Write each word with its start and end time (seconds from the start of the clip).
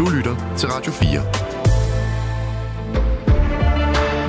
Du 0.00 0.08
lytter 0.08 0.54
til 0.56 0.68
Radio 0.68 0.92
4. 0.92 1.20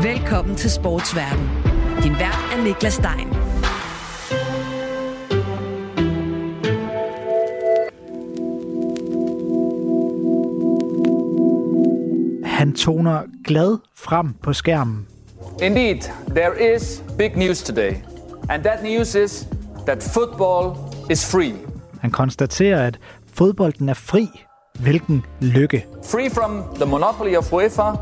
Velkommen 0.03 0.55
til 0.55 0.71
Sportsverden. 0.71 1.49
Din 2.03 2.11
vært 2.11 2.53
er 2.53 2.63
Niklas 2.63 2.93
Stein. 2.93 3.27
Han 12.45 12.73
toner 12.73 13.23
glad 13.43 13.77
frem 13.95 14.33
på 14.33 14.53
skærmen. 14.53 15.07
Indeed, 15.61 16.01
there 16.35 16.75
is 16.75 17.03
big 17.17 17.37
news 17.37 17.63
today. 17.63 17.93
And 18.49 18.63
that 18.63 18.83
news 18.83 19.15
is 19.15 19.47
that 19.85 20.11
football 20.13 20.75
is 21.09 21.31
free. 21.31 21.53
Han 22.01 22.11
konstaterer, 22.11 22.87
at 22.87 22.99
fodbolden 23.33 23.89
er 23.89 23.93
fri. 23.93 24.27
Hvilken 24.79 25.25
lykke. 25.39 25.85
Free 26.03 26.29
from 26.29 26.63
the 26.75 26.85
monopoly 26.85 27.35
of 27.35 27.53
UEFA, 27.53 27.97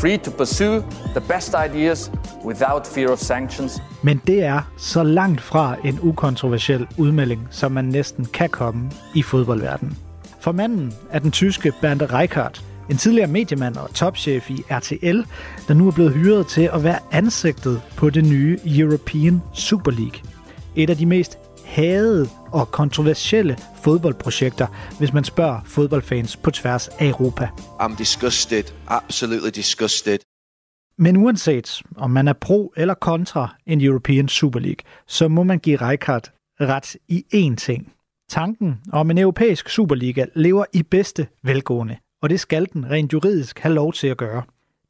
free 0.00 0.18
to 0.18 0.30
pursue 0.30 0.82
the 1.16 1.20
best 1.28 1.54
ideas 1.68 2.12
without 2.44 2.86
fear 2.86 3.08
of 3.10 3.18
sanctions. 3.18 3.82
Men 4.02 4.20
det 4.26 4.44
er 4.44 4.72
så 4.78 5.02
langt 5.02 5.40
fra 5.40 5.76
en 5.84 5.98
ukontroversiel 6.02 6.86
udmelding, 6.98 7.48
som 7.50 7.72
man 7.72 7.84
næsten 7.84 8.24
kan 8.24 8.48
komme 8.48 8.90
i 9.14 9.22
fodboldverdenen. 9.22 9.98
For 10.40 10.52
manden 10.52 10.94
er 11.10 11.18
den 11.18 11.30
tyske 11.30 11.72
Bernd 11.80 12.02
Reichardt, 12.12 12.64
en 12.90 12.96
tidligere 12.96 13.26
mediemand 13.26 13.76
og 13.76 13.94
topchef 13.94 14.50
i 14.50 14.62
RTL, 14.70 15.20
der 15.68 15.74
nu 15.74 15.86
er 15.86 15.92
blevet 15.92 16.12
hyret 16.12 16.46
til 16.46 16.70
at 16.72 16.84
være 16.84 16.98
ansigtet 17.12 17.82
på 17.96 18.10
det 18.10 18.24
nye 18.24 18.58
European 18.66 19.42
Super 19.54 19.90
League. 19.90 20.20
Et 20.76 20.90
af 20.90 20.96
de 20.96 21.06
mest 21.06 21.38
hadede 21.80 22.28
og 22.52 22.70
kontroversielle 22.70 23.56
fodboldprojekter, 23.82 24.66
hvis 24.98 25.12
man 25.12 25.24
spørger 25.24 25.60
fodboldfans 25.64 26.36
på 26.36 26.50
tværs 26.50 26.88
af 26.88 27.08
Europa. 27.08 27.48
I'm 27.80 27.98
disgusted, 27.98 28.64
absolutely 28.88 29.50
disgusted. 29.54 30.18
Men 30.98 31.16
uanset 31.16 31.82
om 31.96 32.10
man 32.10 32.28
er 32.28 32.32
pro 32.32 32.72
eller 32.76 32.94
kontra 32.94 33.56
en 33.66 33.80
European 33.80 34.28
Super 34.28 34.60
League, 34.60 34.84
så 35.06 35.28
må 35.28 35.42
man 35.42 35.58
give 35.58 35.76
Rijkaard 35.76 36.28
ret 36.60 36.96
i 37.08 37.24
én 37.34 37.56
ting. 37.56 37.92
Tanken 38.28 38.80
om 38.92 39.10
en 39.10 39.18
europæisk 39.18 39.68
Superliga 39.68 40.24
lever 40.34 40.64
i 40.72 40.82
bedste 40.82 41.26
velgående, 41.42 41.96
og 42.22 42.30
det 42.30 42.40
skal 42.40 42.68
den 42.72 42.90
rent 42.90 43.12
juridisk 43.12 43.58
have 43.58 43.74
lov 43.74 43.92
til 43.92 44.06
at 44.06 44.16
gøre. 44.16 44.42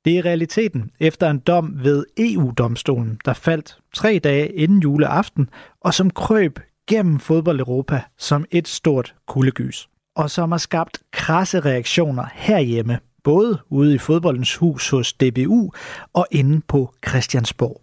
Det 0.04 0.18
er 0.18 0.24
realiteten 0.24 0.90
efter 1.00 1.30
en 1.30 1.38
dom 1.38 1.84
ved 1.84 2.04
EU-domstolen, 2.18 3.20
der 3.24 3.32
faldt 3.32 3.78
tre 3.94 4.20
dage 4.24 4.48
inden 4.48 4.80
juleaften, 4.80 5.48
og 5.80 5.94
som 5.94 6.10
krøb 6.10 6.58
igennem 6.90 7.18
fodbold-Europa 7.18 8.02
som 8.18 8.44
et 8.50 8.68
stort 8.68 9.14
kuldegys. 9.26 9.88
Og 10.16 10.30
som 10.30 10.50
har 10.50 10.58
skabt 10.58 10.98
krasse 11.12 11.60
reaktioner 11.60 12.24
herhjemme, 12.32 12.98
både 13.24 13.58
ude 13.68 13.94
i 13.94 13.98
fodboldens 13.98 14.56
hus 14.56 14.90
hos 14.90 15.12
DBU 15.12 15.70
og 16.12 16.26
inde 16.30 16.60
på 16.68 16.94
Christiansborg. 17.08 17.80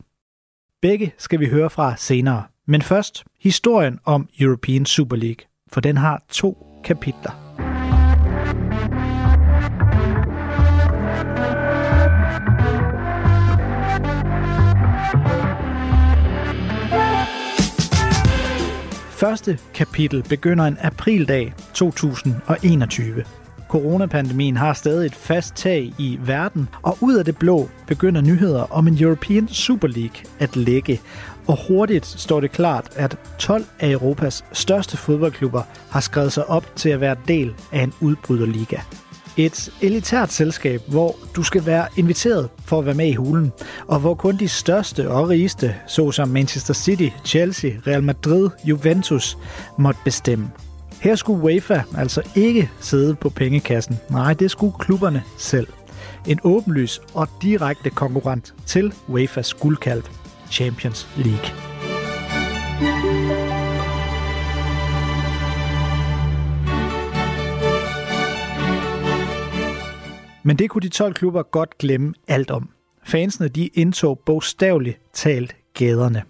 Begge 0.81 1.13
skal 1.17 1.39
vi 1.39 1.45
høre 1.45 1.69
fra 1.69 1.95
senere, 1.97 2.43
men 2.65 2.81
først 2.81 3.23
historien 3.39 3.99
om 4.05 4.29
European 4.39 4.85
Super 4.85 5.15
League, 5.15 5.47
for 5.71 5.81
den 5.81 5.97
har 5.97 6.23
to 6.29 6.81
kapitler. 6.83 7.46
Første 19.17 19.59
kapitel 19.73 20.23
begynder 20.23 20.65
en 20.65 20.77
aprildag 20.81 21.53
2021. 21.73 23.23
Coronapandemien 23.69 24.57
har 24.57 24.73
stadig 24.73 25.05
et 25.05 25.15
fast 25.15 25.55
tag 25.55 25.93
i 25.97 26.19
verden, 26.21 26.69
og 26.81 26.97
ud 27.01 27.15
af 27.15 27.25
det 27.25 27.37
blå 27.37 27.69
begynder 27.87 28.21
nyheder 28.21 28.73
om 28.73 28.87
en 28.87 28.97
European 29.03 29.47
Super 29.47 29.87
League 29.87 30.15
at 30.39 30.55
lægge. 30.55 31.01
Og 31.47 31.57
hurtigt 31.67 32.05
står 32.05 32.39
det 32.39 32.51
klart, 32.51 32.89
at 32.95 33.17
12 33.39 33.65
af 33.79 33.91
Europas 33.91 34.45
største 34.53 34.97
fodboldklubber 34.97 35.61
har 35.91 35.99
skrevet 35.99 36.33
sig 36.33 36.49
op 36.49 36.75
til 36.75 36.89
at 36.89 37.01
være 37.01 37.15
del 37.27 37.53
af 37.71 37.81
en 37.81 37.93
udbryderliga. 38.01 38.77
Et 39.37 39.69
elitært 39.81 40.31
selskab, 40.31 40.81
hvor 40.87 41.15
du 41.35 41.43
skal 41.43 41.65
være 41.65 41.87
inviteret 41.97 42.49
for 42.65 42.79
at 42.79 42.85
være 42.85 42.95
med 42.95 43.07
i 43.07 43.13
hulen, 43.13 43.51
og 43.87 43.99
hvor 43.99 44.13
kun 44.13 44.37
de 44.37 44.47
største 44.47 45.09
og 45.09 45.29
rigeste, 45.29 45.75
såsom 45.87 46.29
Manchester 46.29 46.73
City, 46.73 47.09
Chelsea, 47.25 47.71
Real 47.87 48.03
Madrid, 48.03 48.49
Juventus, 48.65 49.37
måtte 49.77 49.99
bestemme. 50.05 50.51
Her 51.01 51.15
skulle 51.15 51.43
UEFA 51.43 51.81
altså 51.97 52.21
ikke 52.35 52.69
sidde 52.79 53.15
på 53.15 53.29
pengekassen. 53.29 53.99
Nej, 54.09 54.33
det 54.33 54.51
skulle 54.51 54.73
klubberne 54.79 55.23
selv. 55.37 55.67
En 56.27 56.39
åbenlys 56.43 57.01
og 57.13 57.27
direkte 57.41 57.89
konkurrent 57.89 58.53
til 58.65 58.93
UEFA's 59.09 59.59
guldkalv, 59.59 60.03
Champions 60.51 61.07
League. 61.17 61.49
Men 70.47 70.57
det 70.57 70.69
kunne 70.69 70.81
de 70.81 70.89
12 70.89 71.13
klubber 71.13 71.43
godt 71.43 71.77
glemme 71.77 72.13
alt 72.27 72.51
om. 72.51 72.69
Fansene 73.03 73.47
de 73.47 73.67
indtog 73.67 74.19
bogstaveligt 74.25 74.99
talt 75.13 75.55
gaderne. 75.73 76.23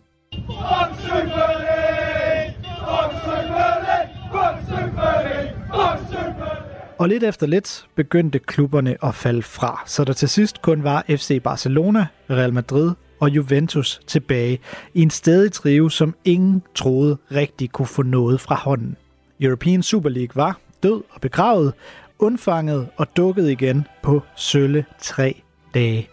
Og 6.98 7.10
lidt 7.10 7.24
efter 7.24 7.48
lidt 7.48 7.88
begyndte 7.96 8.40
klubberne 8.40 9.06
at 9.06 9.16
falde 9.16 9.42
fra, 9.42 9.84
så 9.86 10.04
der 10.04 10.14
til 10.14 10.30
sidst 10.30 10.62
kun 10.62 10.84
var 10.84 11.06
FC 11.10 11.42
Barcelona, 11.44 12.08
Real 12.30 12.54
Madrid 12.54 12.92
og 13.20 13.30
Juventus 13.30 14.02
tilbage 14.08 14.60
i 14.94 15.02
en 15.02 15.10
stedig 15.10 15.52
trive, 15.52 15.92
som 15.92 16.16
ingen 16.26 16.64
troede 16.76 17.18
rigtig 17.32 17.72
kunne 17.72 17.88
få 17.88 18.04
noget 18.04 18.42
fra 18.42 18.56
hånden. 18.56 18.98
European 19.42 19.84
Super 19.84 20.10
League 20.10 20.36
var 20.36 20.60
død 20.84 21.04
og 21.10 21.22
begravet, 21.22 21.74
undfanget 22.20 22.90
og 22.98 23.18
dukket 23.18 23.50
igen 23.50 23.88
på 24.04 24.22
sølle 24.36 24.86
tre 25.00 25.42
dage. 25.74 26.10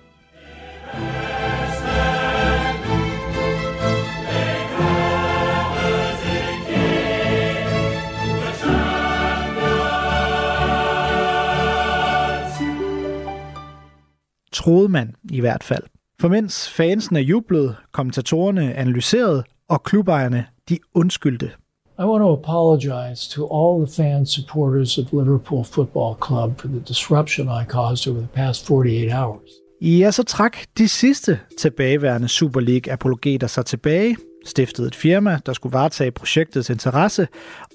Troede 14.53 14.89
man 14.89 15.15
i 15.31 15.41
hvert 15.41 15.65
fald. 15.65 15.83
For 16.21 16.29
mens 16.29 16.71
fansene 16.71 17.21
jublede, 17.21 17.77
kommentatorerne 17.93 18.75
analyserede, 18.75 19.45
og 19.69 19.83
klubejerne 19.83 20.47
de 20.69 20.79
undskyldte 20.95 21.51
i 21.99 22.03
want 22.03 22.23
to 22.23 22.33
apologize 22.33 23.29
to 23.29 23.47
all 23.47 23.87
the 23.87 23.93
fans, 24.03 24.31
supporters 24.31 24.99
of 24.99 25.13
Liverpool 25.13 25.65
Football 25.65 26.17
Club 26.21 26.59
for 26.59 26.69
the 26.69 26.81
disruption 26.89 27.49
I 27.49 27.65
caused 27.65 28.09
over 28.09 28.21
the 28.21 28.29
past 28.35 28.67
48 28.67 29.11
hours. 29.13 29.51
Ja, 29.81 30.11
så 30.11 30.23
trak 30.23 30.57
de 30.79 30.89
sidste 30.89 31.41
tilbageværende 31.59 32.29
Super 32.29 32.61
League-apologeter 32.61 33.47
sig 33.47 33.67
tilbage, 33.67 34.17
stiftede 34.45 34.87
et 34.87 34.95
firma, 34.95 35.39
der 35.47 35.53
skulle 35.53 35.73
varetage 35.73 36.11
projektets 36.11 36.71
interesse, 36.71 37.29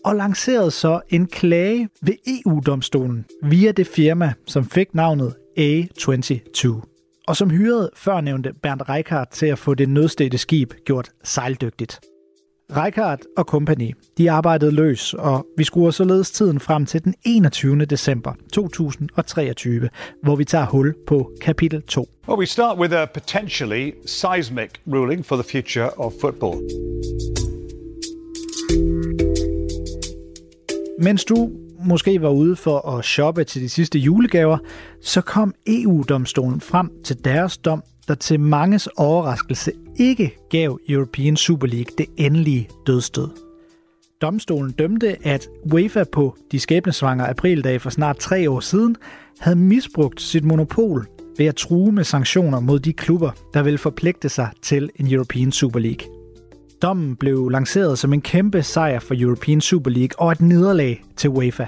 og 0.05 0.15
lancerede 0.15 0.71
så 0.71 0.99
en 1.09 1.27
klage 1.27 1.89
ved 2.01 2.13
EU-domstolen 2.27 3.25
via 3.43 3.71
det 3.71 3.87
firma, 3.87 4.33
som 4.47 4.65
fik 4.65 4.93
navnet 4.93 5.35
A22, 5.59 6.67
og 7.27 7.35
som 7.35 7.49
hyrede 7.49 7.89
førnævnte 7.95 8.53
Bernd 8.63 8.89
Reichardt 8.89 9.31
til 9.31 9.45
at 9.45 9.59
få 9.59 9.73
det 9.73 9.89
nødstedte 9.89 10.37
skib 10.37 10.73
gjort 10.85 11.09
sejldygtigt. 11.23 11.99
Reichardt 12.75 13.21
og 13.37 13.45
company, 13.45 13.91
de 14.17 14.31
arbejdede 14.31 14.71
løs, 14.71 15.13
og 15.13 15.47
vi 15.57 15.63
skruer 15.63 15.91
således 15.91 16.31
tiden 16.31 16.59
frem 16.59 16.85
til 16.85 17.03
den 17.03 17.13
21. 17.25 17.85
december 17.85 18.33
2023, 18.53 19.89
hvor 20.23 20.35
vi 20.35 20.45
tager 20.45 20.65
hul 20.65 20.95
på 21.07 21.31
kapitel 21.41 21.81
2. 21.81 22.09
Well, 22.27 22.39
we 22.39 22.45
start 22.45 22.77
with 22.79 22.93
a 22.93 23.05
potentially 23.05 23.91
seismic 24.05 24.69
ruling 24.87 25.25
for 25.25 25.35
the 25.35 25.43
future 25.51 25.89
of 25.89 26.13
football. 26.21 26.55
Mens 30.99 31.25
du 31.25 31.51
måske 31.85 32.21
var 32.21 32.29
ude 32.29 32.55
for 32.55 32.97
at 32.97 33.05
shoppe 33.05 33.43
til 33.43 33.61
de 33.61 33.69
sidste 33.69 33.99
julegaver, 33.99 34.57
så 35.01 35.21
kom 35.21 35.53
EU-domstolen 35.67 36.61
frem 36.61 36.91
til 37.03 37.25
deres 37.25 37.57
dom, 37.57 37.83
der 38.07 38.15
til 38.15 38.39
manges 38.39 38.87
overraskelse 38.87 39.71
ikke 39.99 40.37
gav 40.49 40.79
European 40.89 41.37
Super 41.37 41.67
League 41.67 41.93
det 41.97 42.05
endelige 42.17 42.69
dødstød. 42.87 43.29
Domstolen 44.21 44.71
dømte, 44.71 45.27
at 45.27 45.47
UEFA 45.73 46.03
på 46.03 46.35
de 46.51 46.59
skæbnesvangre 46.59 47.29
aprildage 47.29 47.79
for 47.79 47.89
snart 47.89 48.17
tre 48.17 48.49
år 48.49 48.59
siden 48.59 48.95
havde 49.39 49.55
misbrugt 49.55 50.21
sit 50.21 50.43
monopol 50.43 51.07
ved 51.37 51.45
at 51.45 51.55
true 51.55 51.91
med 51.91 52.03
sanktioner 52.03 52.59
mod 52.59 52.79
de 52.79 52.93
klubber, 52.93 53.31
der 53.53 53.63
ville 53.63 53.77
forpligte 53.77 54.29
sig 54.29 54.49
til 54.61 54.89
en 54.95 55.13
European 55.13 55.51
Super 55.51 55.79
League. 55.79 56.07
Dommen 56.81 57.15
blev 57.15 57.49
lanceret 57.49 57.99
som 57.99 58.13
en 58.13 58.21
kæmpe 58.21 58.63
sejr 58.63 58.99
for 58.99 59.15
European 59.17 59.61
Super 59.61 59.91
League 59.91 60.19
og 60.19 60.31
et 60.31 60.41
nederlag 60.41 61.03
til 61.17 61.29
UEFA. 61.29 61.65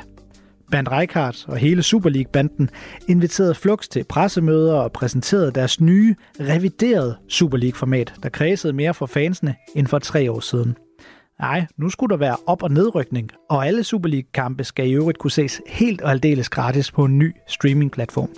Bernd 0.71 0.87
Reichardt 0.91 1.45
og 1.47 1.57
hele 1.57 1.83
Super 1.83 2.09
League-banden 2.09 2.69
inviterede 3.09 3.55
Flux 3.55 3.87
til 3.87 4.03
pressemøder 4.03 4.73
og 4.73 4.91
præsenterede 4.91 5.51
deres 5.51 5.81
nye, 5.81 6.15
reviderede 6.39 7.17
Super 7.29 7.57
League-format, 7.57 8.13
der 8.23 8.29
kredsede 8.29 8.73
mere 8.73 8.93
for 8.93 9.05
fansene 9.05 9.55
end 9.75 9.87
for 9.87 9.99
tre 9.99 10.31
år 10.31 10.39
siden. 10.39 10.77
Nej, 11.39 11.65
nu 11.77 11.89
skulle 11.89 12.11
der 12.11 12.17
være 12.17 12.37
op- 12.47 12.63
og 12.63 12.71
nedrykning, 12.71 13.29
og 13.49 13.67
alle 13.67 13.83
Super 13.83 14.09
League-kampe 14.09 14.63
skal 14.63 14.89
i 14.89 14.93
øvrigt 14.93 15.17
kunne 15.17 15.31
ses 15.31 15.61
helt 15.67 16.01
og 16.01 16.11
aldeles 16.11 16.49
gratis 16.49 16.91
på 16.91 17.05
en 17.05 17.19
ny 17.19 17.35
streaming-platform. 17.47 18.29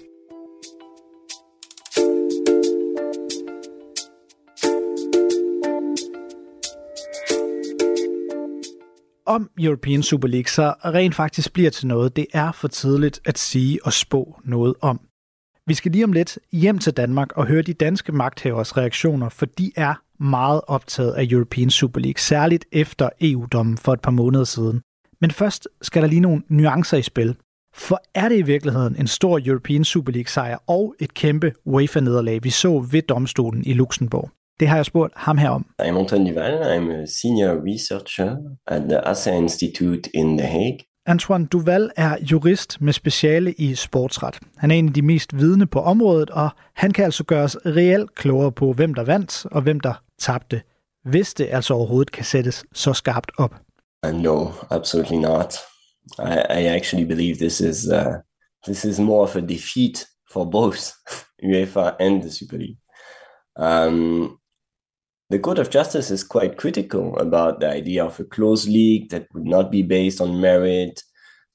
Om 9.25 9.49
European 9.59 10.03
Super 10.03 10.27
League 10.27 10.49
så 10.49 10.73
rent 10.85 11.15
faktisk 11.15 11.53
bliver 11.53 11.69
til 11.69 11.87
noget, 11.87 12.15
det 12.15 12.25
er 12.33 12.51
for 12.51 12.67
tidligt 12.67 13.21
at 13.25 13.37
sige 13.37 13.85
og 13.85 13.93
spå 13.93 14.39
noget 14.43 14.73
om. 14.81 14.99
Vi 15.67 15.73
skal 15.73 15.91
lige 15.91 16.03
om 16.03 16.13
lidt 16.13 16.39
hjem 16.51 16.79
til 16.79 16.93
Danmark 16.93 17.31
og 17.31 17.47
høre 17.47 17.61
de 17.61 17.73
danske 17.73 18.11
magthavers 18.11 18.77
reaktioner, 18.77 19.29
for 19.29 19.45
de 19.45 19.71
er 19.75 19.93
meget 20.23 20.61
optaget 20.67 21.13
af 21.13 21.27
European 21.31 21.69
Super 21.69 21.99
League, 21.99 22.19
særligt 22.19 22.65
efter 22.71 23.09
EU-dommen 23.21 23.77
for 23.77 23.93
et 23.93 24.01
par 24.01 24.11
måneder 24.11 24.43
siden. 24.43 24.81
Men 25.21 25.31
først 25.31 25.67
skal 25.81 26.01
der 26.01 26.07
lige 26.07 26.21
nogle 26.21 26.43
nuancer 26.49 26.97
i 26.97 27.01
spil. 27.01 27.35
For 27.75 28.01
er 28.15 28.29
det 28.29 28.37
i 28.37 28.41
virkeligheden 28.41 28.95
en 28.95 29.07
stor 29.07 29.39
European 29.45 29.83
Super 29.83 30.11
League 30.11 30.29
sejr 30.29 30.57
og 30.67 30.95
et 30.99 31.13
kæmpe 31.13 31.53
UEFA-nederlag, 31.65 32.43
vi 32.43 32.49
så 32.49 32.79
ved 32.91 33.01
domstolen 33.01 33.65
i 33.65 33.73
Luxembourg? 33.73 34.31
Det 34.59 34.67
har 34.67 34.75
jeg 34.75 34.85
spurgt 34.85 35.13
ham 35.15 35.37
her 35.37 35.49
om. 35.49 35.65
I'm 35.81 35.97
Antoine 35.97 36.29
Duval. 36.29 36.53
I'm 36.53 36.91
a 36.91 37.05
senior 37.05 37.73
researcher 37.73 38.37
at 38.67 38.81
the 38.81 39.07
Assa 39.07 39.31
Institute 39.31 40.09
in 40.13 40.37
The 40.37 40.47
Hague. 40.47 40.79
Antoine 41.05 41.47
Duval 41.47 41.91
er 41.95 42.17
jurist 42.31 42.81
med 42.81 42.93
speciale 42.93 43.53
i 43.53 43.75
sportsret. 43.75 44.39
Han 44.57 44.71
er 44.71 44.75
en 44.75 44.87
af 44.87 44.93
de 44.93 45.01
mest 45.01 45.37
vidne 45.37 45.67
på 45.67 45.81
området, 45.81 46.29
og 46.29 46.49
han 46.75 46.91
kan 46.91 47.05
altså 47.05 47.23
gøre 47.23 47.43
os 47.43 47.57
reelt 47.65 48.15
klogere 48.15 48.51
på, 48.51 48.73
hvem 48.73 48.93
der 48.93 49.03
vandt 49.03 49.45
og 49.51 49.61
hvem 49.61 49.79
der 49.79 49.93
tabte, 50.19 50.61
hvis 51.05 51.33
det 51.33 51.47
altså 51.51 51.73
overhovedet 51.73 52.11
kan 52.11 52.23
sættes 52.25 52.65
så 52.73 52.93
skarpt 52.93 53.31
op. 53.37 53.55
No, 54.13 54.47
absolutely 54.69 55.17
not. 55.17 55.55
I, 56.19 56.61
I 56.61 56.65
actually 56.65 57.07
believe 57.07 57.35
this 57.35 57.59
is 57.59 57.87
uh, 57.87 58.13
this 58.67 58.85
is 58.85 58.99
more 58.99 59.21
of 59.21 59.35
a 59.35 59.39
defeat 59.39 60.05
for 60.33 60.45
both 60.45 60.79
UEFA 61.49 61.91
and 61.99 62.21
the 62.21 62.31
Super 62.31 62.57
League. 62.57 62.77
Um, 63.59 64.37
the 65.29 65.39
Court 65.39 65.59
of 65.59 65.69
Justice 65.69 66.13
is 66.13 66.23
quite 66.23 66.57
critical 66.57 67.17
about 67.17 67.59
the 67.59 67.69
idea 67.77 68.03
of 68.05 68.19
a 68.19 68.23
closed 68.23 68.69
league 68.69 69.09
that 69.09 69.23
would 69.33 69.47
not 69.47 69.71
be 69.71 69.81
based 69.81 70.21
on 70.21 70.41
merit, 70.41 71.01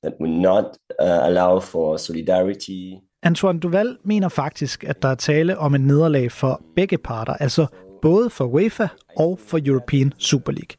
that 0.03 0.15
would 0.21 0.31
not 0.31 0.65
uh, 0.99 1.21
allow 1.23 1.61
for 1.61 1.99
solidarity. 1.99 3.01
Antoine 3.23 3.59
Duval 3.61 3.97
mener 4.05 4.29
faktisk, 4.29 4.85
at 4.85 5.03
der 5.03 5.09
er 5.09 5.15
tale 5.15 5.59
om 5.59 5.75
en 5.75 5.81
nederlag 5.81 6.33
for 6.33 6.63
begge 6.77 6.99
parter, 6.99 7.33
altså 7.33 7.67
både 8.03 8.31
for 8.31 8.45
UEFA 8.45 8.89
og 9.17 9.39
for 9.47 9.61
European 9.67 10.13
Super 10.19 10.53
League. 10.53 10.77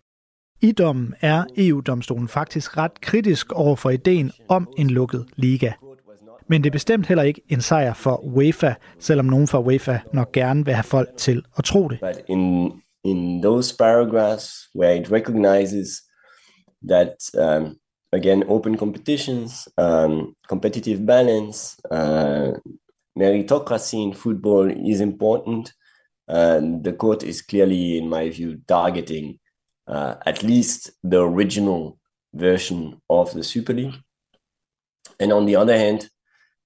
I 0.61 0.71
dommen 0.71 1.13
er 1.21 1.43
EU-domstolen 1.57 2.27
faktisk 2.27 2.77
ret 2.77 3.01
kritisk 3.01 3.51
over 3.51 3.75
for 3.75 3.89
ideen 3.89 4.31
om 4.49 4.67
en 4.77 4.89
lukket 4.89 5.25
liga. 5.35 5.71
Men 6.49 6.63
det 6.63 6.69
er 6.69 6.71
bestemt 6.71 7.07
heller 7.07 7.23
ikke 7.23 7.41
en 7.49 7.61
sejr 7.61 7.93
for 7.93 8.15
UEFA, 8.23 8.73
selvom 8.99 9.25
nogen 9.25 9.47
fra 9.47 9.59
UEFA 9.59 9.99
nok 10.13 10.31
gerne 10.31 10.65
vil 10.65 10.73
have 10.73 10.83
folk 10.83 11.09
til 11.17 11.43
at 11.57 11.63
tro 11.63 11.87
det. 11.87 11.99
But 11.99 12.21
in 12.27 12.71
in 13.03 13.41
those 13.41 13.75
paragraphs 13.75 14.69
where 14.75 14.95
it 14.95 15.11
recognizes 15.11 15.87
that 16.89 17.13
um, 17.37 17.77
again 18.11 18.43
open 18.47 18.77
competitions 18.77 19.69
um, 19.77 20.35
competitive 20.49 21.05
balance 21.05 21.77
uh, 21.91 22.51
meritocracy 23.15 23.93
in 23.93 24.13
football 24.13 24.71
is 24.91 24.99
important 25.01 25.73
the 26.83 26.95
court 26.97 27.23
is 27.23 27.41
clearly 27.41 27.97
in 27.97 28.09
my 28.09 28.29
view 28.29 28.57
targeting 28.67 29.39
uh, 29.87 30.15
at 30.25 30.43
least 30.43 30.91
the 31.03 31.19
original 31.19 31.97
version 32.33 33.01
of 33.09 33.33
the 33.33 33.43
super 33.43 33.73
league 33.73 33.95
and 35.19 35.31
on 35.33 35.45
the 35.45 35.55
other 35.55 35.77
hand 35.77 36.09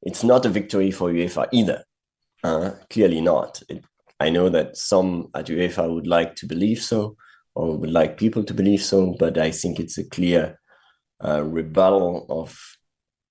it's 0.05 0.23
not 0.23 0.45
a 0.45 0.49
victory 0.49 0.91
for 0.91 1.13
uefa 1.13 1.47
either 1.51 1.83
uh, 2.43 2.69
clearly 2.89 3.21
not 3.21 3.61
it 3.69 3.83
I 4.19 4.29
know 4.29 4.49
that 4.49 4.77
some 4.77 5.29
at 5.33 5.49
UEFA 5.49 5.89
would 5.89 6.07
like 6.07 6.35
to 6.35 6.47
believe 6.47 6.81
so, 6.81 7.15
or 7.55 7.77
would 7.77 7.91
like 7.91 8.17
people 8.17 8.43
to 8.43 8.53
believe 8.53 8.81
so, 8.81 9.15
but 9.19 9.37
I 9.37 9.51
think 9.51 9.79
it's 9.79 9.97
a 9.97 10.09
clear 10.11 10.59
uh, 11.23 11.41
rebuttal 11.57 12.25
of 12.29 12.55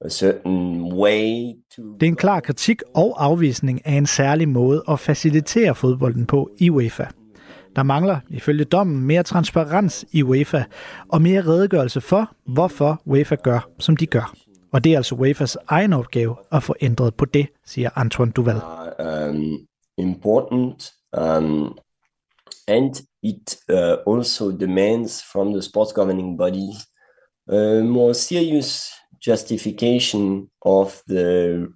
a 0.05 0.11
certain 0.11 0.93
way 0.95 1.55
to... 1.77 1.83
Det 2.01 2.07
er 2.07 2.11
en 2.11 2.17
klar 2.17 2.41
kritik 2.41 2.83
og 2.95 3.25
afvisning 3.25 3.87
af 3.87 3.93
en 3.93 4.07
særlig 4.07 4.49
måde 4.49 4.83
at 4.89 5.01
facilitere 5.01 5.75
fodbolden 5.75 6.27
på 6.27 6.51
i 6.59 6.71
UEFA. 6.71 7.05
Der 7.77 7.83
mangler 7.83 8.21
ifølge 8.31 8.65
dommen 8.65 9.01
mere 9.07 9.23
transparens 9.23 10.05
i 10.13 10.23
UEFA 10.23 10.65
og 11.09 11.23
mere 11.23 11.47
redegørelse 11.47 12.01
for, 12.01 12.37
hvorfor 12.47 13.03
UEFA 13.05 13.35
gør, 13.35 13.69
som 13.79 13.97
de 13.97 14.07
gør. 14.07 14.35
Og 14.73 14.85
det 14.85 14.93
er 14.93 14.97
altså 14.97 15.15
UEFA's 15.15 15.65
egen 15.69 15.93
opgave 15.93 16.37
at 16.53 16.63
få 16.63 16.75
ændret 16.81 17.15
på 17.15 17.25
det, 17.25 17.47
siger 17.67 17.91
Antoine 17.95 18.33
Duval. 18.33 18.57
Uh, 18.57 19.31
um, 19.31 19.67
important 19.99 20.93
um, 21.19 21.79
and 22.69 22.95
it 23.23 23.57
uh, 23.69 24.15
also 24.15 24.51
demands 24.51 25.23
from 25.33 25.53
the 25.53 25.63
sports 25.63 25.93
governing 25.93 26.39
bodies 26.39 26.77
a 27.49 27.83
more 27.83 28.15
serious 28.15 28.93
justification 29.27 30.49
of 30.63 31.03
the 31.09 31.69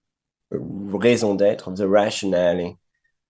raison 1.04 1.36
d'être, 1.36 1.66
of 1.66 1.76
the 1.76 1.88
rationale 1.88 2.76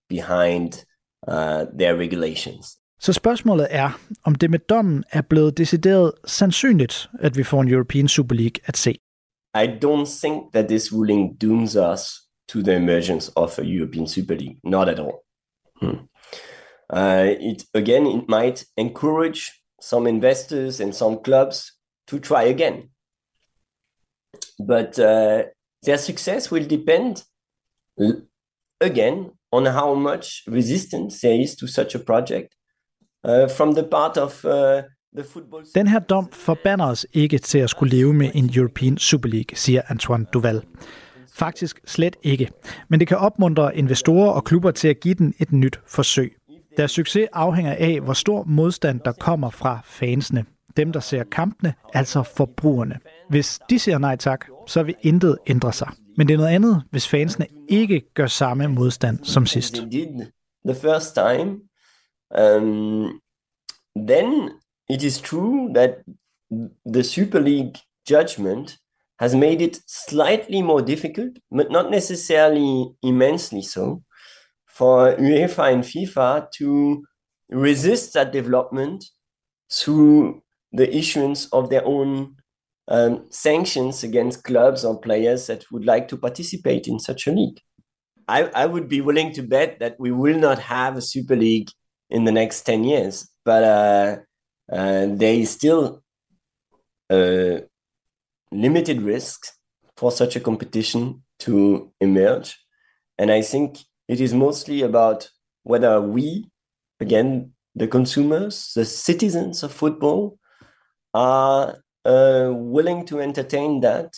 behind 0.08 0.84
uh, 1.28 1.64
their 1.78 1.96
regulations. 1.96 2.78
Så 3.00 3.12
spørgsmålet 3.12 3.66
er, 3.70 3.90
om 4.24 4.34
det 4.34 4.50
med 4.50 4.58
dommen 4.58 5.04
er 5.12 5.22
blevet 5.22 5.58
decideret 5.58 6.12
sandsynligt, 6.24 7.08
at 7.20 7.36
vi 7.36 7.42
får 7.42 7.60
en 7.60 7.68
European 7.68 8.08
Super 8.08 8.34
League 8.34 8.60
at 8.64 8.76
se. 8.76 8.98
I 9.56 9.66
don't 9.66 10.06
think 10.06 10.52
that 10.52 10.68
this 10.68 10.92
ruling 10.92 11.32
dooms 11.34 11.78
us 11.78 12.26
to 12.48 12.62
the 12.62 12.74
emergence 12.74 13.28
of 13.36 13.58
a 13.58 13.64
European 13.64 14.06
Super 14.06 14.34
League. 14.34 14.58
Not 14.62 14.90
at 14.90 15.00
all. 15.00 15.24
Hmm. 15.80 16.04
Uh, 16.90 17.28
it 17.50 17.64
again, 17.72 18.06
it 18.06 18.28
might 18.28 18.66
encourage 18.76 19.62
some 19.80 20.06
investors 20.06 20.78
and 20.78 20.94
some 20.94 21.22
clubs 21.22 21.72
to 22.08 22.20
try 22.20 22.42
again. 22.42 22.90
But 24.58 24.98
uh, 24.98 25.44
their 25.82 25.98
success 25.98 26.50
will 26.50 26.66
depend 26.66 27.24
again 28.78 29.30
on 29.52 29.64
how 29.64 29.94
much 29.94 30.42
resistance 30.46 31.22
there 31.22 31.40
is 31.40 31.56
to 31.56 31.66
such 31.66 31.94
a 31.94 31.98
project 32.10 32.54
uh, 33.24 33.46
from 33.48 33.72
the 33.72 33.84
part 33.84 34.18
of 34.18 34.44
uh, 34.44 34.82
Den 35.74 35.86
her 35.86 35.98
dom 35.98 36.28
forbander 36.32 36.86
os 36.86 37.06
ikke 37.12 37.38
til 37.38 37.58
at 37.58 37.70
skulle 37.70 37.96
leve 37.96 38.14
med 38.14 38.30
en 38.34 38.50
European 38.54 38.98
Super 38.98 39.28
League, 39.28 39.56
siger 39.56 39.82
Antoine 39.88 40.26
Duval. 40.32 40.62
Faktisk 41.34 41.80
slet 41.86 42.16
ikke. 42.22 42.50
Men 42.88 43.00
det 43.00 43.08
kan 43.08 43.16
opmuntre 43.16 43.76
investorer 43.76 44.30
og 44.30 44.44
klubber 44.44 44.70
til 44.70 44.88
at 44.88 45.00
give 45.00 45.14
den 45.14 45.34
et 45.38 45.52
nyt 45.52 45.80
forsøg. 45.86 46.36
Deres 46.76 46.90
succes 46.90 47.28
afhænger 47.32 47.72
af, 47.72 48.00
hvor 48.00 48.12
stor 48.12 48.44
modstand 48.44 49.00
der 49.00 49.12
kommer 49.12 49.50
fra 49.50 49.80
fansene. 49.84 50.44
Dem, 50.76 50.92
der 50.92 51.00
ser 51.00 51.24
kampene, 51.24 51.74
altså 51.94 52.22
forbrugerne. 52.22 52.98
Hvis 53.28 53.60
de 53.70 53.78
siger 53.78 53.98
nej 53.98 54.16
tak, 54.16 54.46
så 54.66 54.82
vil 54.82 54.94
intet 55.02 55.38
ændre 55.46 55.72
sig. 55.72 55.88
Men 56.16 56.28
det 56.28 56.34
er 56.34 56.38
noget 56.38 56.50
andet, 56.50 56.82
hvis 56.90 57.08
fansene 57.08 57.46
ikke 57.68 58.02
gør 58.14 58.26
samme 58.26 58.68
modstand 58.68 59.24
som 59.24 59.46
sidst. 59.46 59.74
The 60.66 60.74
first 60.74 61.14
time, 61.14 61.60
um, 62.58 63.20
then 64.08 64.50
it 64.88 65.02
is 65.02 65.20
true 65.20 65.70
that 65.72 66.02
the 66.84 67.04
Super 67.04 67.40
League 67.40 67.78
judgment 68.06 68.78
has 69.18 69.34
made 69.34 69.62
it 69.62 69.80
slightly 69.86 70.62
more 70.62 70.82
difficult, 70.82 71.38
but 71.50 71.70
not 71.70 71.90
necessarily 71.90 72.90
immensely 73.02 73.62
so, 73.62 74.02
for 74.66 75.16
UEFA 75.16 75.72
and 75.72 75.82
FIFA 75.84 76.50
to 76.58 77.04
resist 77.48 78.12
that 78.14 78.32
development 78.32 79.04
through 79.72 80.42
the 80.72 80.94
issuance 80.94 81.46
of 81.52 81.70
their 81.70 81.84
own 81.86 82.36
um, 82.88 83.24
sanctions 83.30 84.04
against 84.04 84.44
clubs 84.44 84.84
or 84.84 85.00
players 85.00 85.46
that 85.46 85.64
would 85.72 85.84
like 85.84 86.08
to 86.08 86.16
participate 86.16 86.86
in 86.86 86.98
such 86.98 87.26
a 87.26 87.32
league. 87.32 87.60
I, 88.28 88.44
I 88.54 88.66
would 88.66 88.88
be 88.88 89.00
willing 89.00 89.32
to 89.32 89.42
bet 89.42 89.78
that 89.80 89.96
we 89.98 90.10
will 90.10 90.38
not 90.38 90.58
have 90.58 90.96
a 90.96 91.02
Super 91.02 91.36
League 91.36 91.70
in 92.10 92.24
the 92.24 92.32
next 92.32 92.62
10 92.62 92.84
years, 92.84 93.28
but 93.44 93.64
uh, 93.64 94.16
and 94.68 95.18
there 95.18 95.34
is 95.34 95.50
still 95.50 96.02
uh, 97.10 97.60
limited 98.52 99.02
risk 99.02 99.46
for 99.96 100.10
such 100.10 100.36
a 100.36 100.40
competition 100.40 101.22
to 101.40 101.92
emerge. 102.00 102.56
And 103.18 103.30
I 103.30 103.42
think 103.42 103.78
it 104.08 104.20
is 104.20 104.34
mostly 104.34 104.82
about 104.82 105.30
whether 105.64 106.00
we, 106.00 106.44
again, 107.00 107.52
the 107.74 107.86
consumers, 107.86 108.72
the 108.74 108.84
citizens 108.84 109.62
of 109.62 109.72
football, 109.72 110.38
are 111.14 111.76
uh, 112.04 112.52
willing 112.52 113.06
to 113.06 113.20
entertain 113.20 113.80
that 113.82 114.10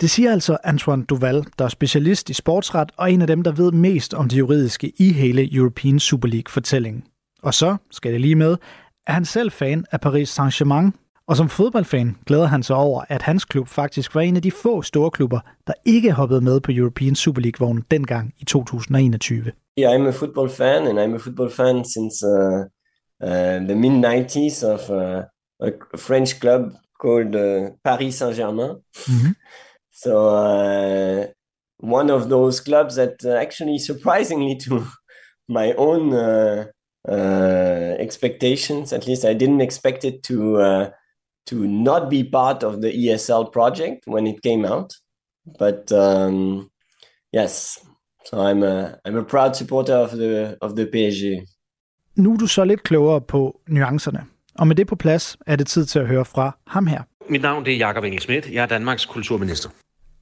Det 0.00 0.10
siger 0.10 0.32
altså 0.32 0.58
Antoine 0.64 1.04
Duval, 1.04 1.44
der 1.58 1.64
er 1.64 1.68
specialist 1.68 2.30
i 2.30 2.32
sportsret 2.32 2.92
og 2.96 3.12
en 3.12 3.22
af 3.22 3.26
dem, 3.26 3.42
der 3.42 3.52
ved 3.52 3.72
mest 3.72 4.14
om 4.14 4.28
det 4.28 4.38
juridiske 4.38 4.92
i 4.98 5.12
hele 5.12 5.54
European 5.54 6.00
Super 6.00 6.28
League-fortællingen. 6.28 7.04
Og 7.42 7.54
så, 7.54 7.76
skal 7.90 8.12
det 8.12 8.20
lige 8.20 8.34
med, 8.34 8.56
er 9.06 9.12
han 9.12 9.24
selv 9.24 9.50
fan 9.50 9.84
af 9.92 10.00
Paris 10.00 10.38
Saint-Germain, 10.38 10.92
og 11.28 11.36
som 11.36 11.48
fodboldfan 11.48 12.16
glæder 12.26 12.46
han 12.46 12.62
sig 12.62 12.76
over, 12.76 13.04
at 13.08 13.22
hans 13.22 13.44
klub 13.44 13.68
faktisk 13.68 14.14
var 14.14 14.20
en 14.20 14.36
af 14.36 14.42
de 14.42 14.50
få 14.50 14.82
store 14.82 15.10
klubber, 15.10 15.40
der 15.66 15.72
ikke 15.84 16.12
hoppede 16.12 16.40
med 16.40 16.60
på 16.60 16.72
European 16.74 17.14
Super 17.14 17.42
League-vognen 17.42 17.84
dengang 17.90 18.34
i 18.38 18.44
2021. 18.44 19.52
Yeah, 19.78 20.00
I'm 20.00 20.06
a 20.06 20.10
football 20.10 20.50
fan, 20.50 20.86
and 20.86 20.98
I'm 20.98 21.14
a 21.14 21.18
football 21.18 21.50
fan 21.50 21.84
since 21.84 22.26
uh, 22.26 22.60
uh, 23.28 23.58
the 23.68 23.74
mid 23.74 24.04
90s 24.04 24.66
of 24.66 24.90
uh, 24.90 25.22
a 25.60 25.98
French 25.98 26.40
club 26.40 26.62
called 27.02 27.34
uh, 27.34 27.70
Paris 27.84 28.14
Saint 28.14 28.36
Germain. 28.36 28.70
Mm-hmm. 28.94 29.32
So 30.04 30.28
uh, 30.28 31.26
one 31.78 32.10
of 32.10 32.28
those 32.28 32.60
clubs 32.60 32.96
that 32.96 33.24
uh, 33.24 33.30
actually, 33.30 33.78
surprisingly 33.78 34.56
to 34.64 34.84
my 35.48 35.72
own 35.72 36.12
uh, 36.12 36.66
uh, 37.08 37.96
expectations, 37.98 38.92
at 38.92 39.06
least 39.06 39.24
I 39.24 39.34
didn't 39.34 39.60
expect 39.60 40.04
it 40.04 40.22
to 40.24 40.56
uh, 40.56 40.86
to 41.46 41.56
not 41.66 42.10
be 42.10 42.24
part 42.24 42.62
of 42.62 42.80
the 42.82 42.90
ESL 42.90 43.52
project 43.52 43.98
when 44.06 44.26
it 44.26 44.42
came 44.42 44.64
out. 44.64 44.92
But 45.58 45.92
um, 45.92 46.70
yes, 47.32 47.78
so 48.24 48.36
I'm 48.38 48.62
a 48.62 48.98
I'm 49.04 49.16
a 49.16 49.24
proud 49.24 49.56
supporter 49.56 49.96
of 49.96 50.10
the 50.10 50.56
of 50.60 50.70
the 50.76 50.86
PSG. 50.86 51.46
Nu 52.16 52.32
er 52.32 52.36
du 52.36 52.46
så 52.46 52.64
lidt 52.64 52.82
klogere 52.82 53.20
på 53.20 53.60
nuancerne. 53.68 54.24
Og 54.54 54.66
med 54.66 54.76
det 54.76 54.86
på 54.86 54.96
plads 54.96 55.36
er 55.46 55.56
det 55.56 55.66
tid 55.66 55.84
til 55.84 55.98
at 55.98 56.06
høre 56.06 56.24
fra 56.24 56.58
ham 56.66 56.86
her. 56.86 57.02
Mit 57.28 57.42
navn 57.42 57.64
det 57.64 57.74
er 57.74 57.78
Jakob 57.78 58.04
Engel 58.04 58.20
Schmidt. 58.20 58.52
Jeg 58.52 58.62
er 58.62 58.66
Danmarks 58.66 59.06
kulturminister. 59.06 59.70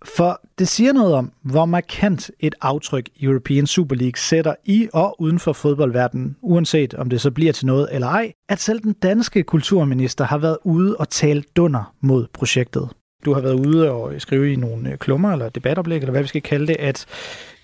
For 0.04 0.40
det 0.58 0.68
siger 0.68 0.92
noget 0.92 1.14
om, 1.14 1.32
hvor 1.42 1.64
markant 1.64 2.30
et 2.40 2.54
aftryk 2.60 3.08
European 3.20 3.66
Super 3.66 3.96
League 3.96 4.18
sætter 4.18 4.54
i 4.64 4.88
og 4.92 5.20
uden 5.20 5.38
for 5.38 5.52
fodboldverdenen, 5.52 6.36
uanset 6.42 6.94
om 6.94 7.10
det 7.10 7.20
så 7.20 7.30
bliver 7.30 7.52
til 7.52 7.66
noget 7.66 7.88
eller 7.92 8.06
ej, 8.06 8.32
at 8.48 8.60
selv 8.60 8.80
den 8.80 8.92
danske 8.92 9.42
kulturminister 9.42 10.24
har 10.24 10.38
været 10.38 10.58
ude 10.64 10.96
og 10.96 11.08
tale 11.08 11.42
dunder 11.56 11.94
mod 12.00 12.26
projektet. 12.32 12.88
Du 13.24 13.34
har 13.34 13.40
været 13.40 13.66
ude 13.66 13.90
og 13.90 14.12
skrive 14.18 14.52
i 14.52 14.56
nogle 14.56 14.90
øh, 14.90 14.98
klummer 14.98 15.32
eller 15.32 15.48
debatoplæg, 15.48 15.96
eller 15.96 16.10
hvad 16.10 16.22
vi 16.22 16.28
skal 16.28 16.42
kalde 16.42 16.66
det, 16.66 16.76
at 16.78 17.06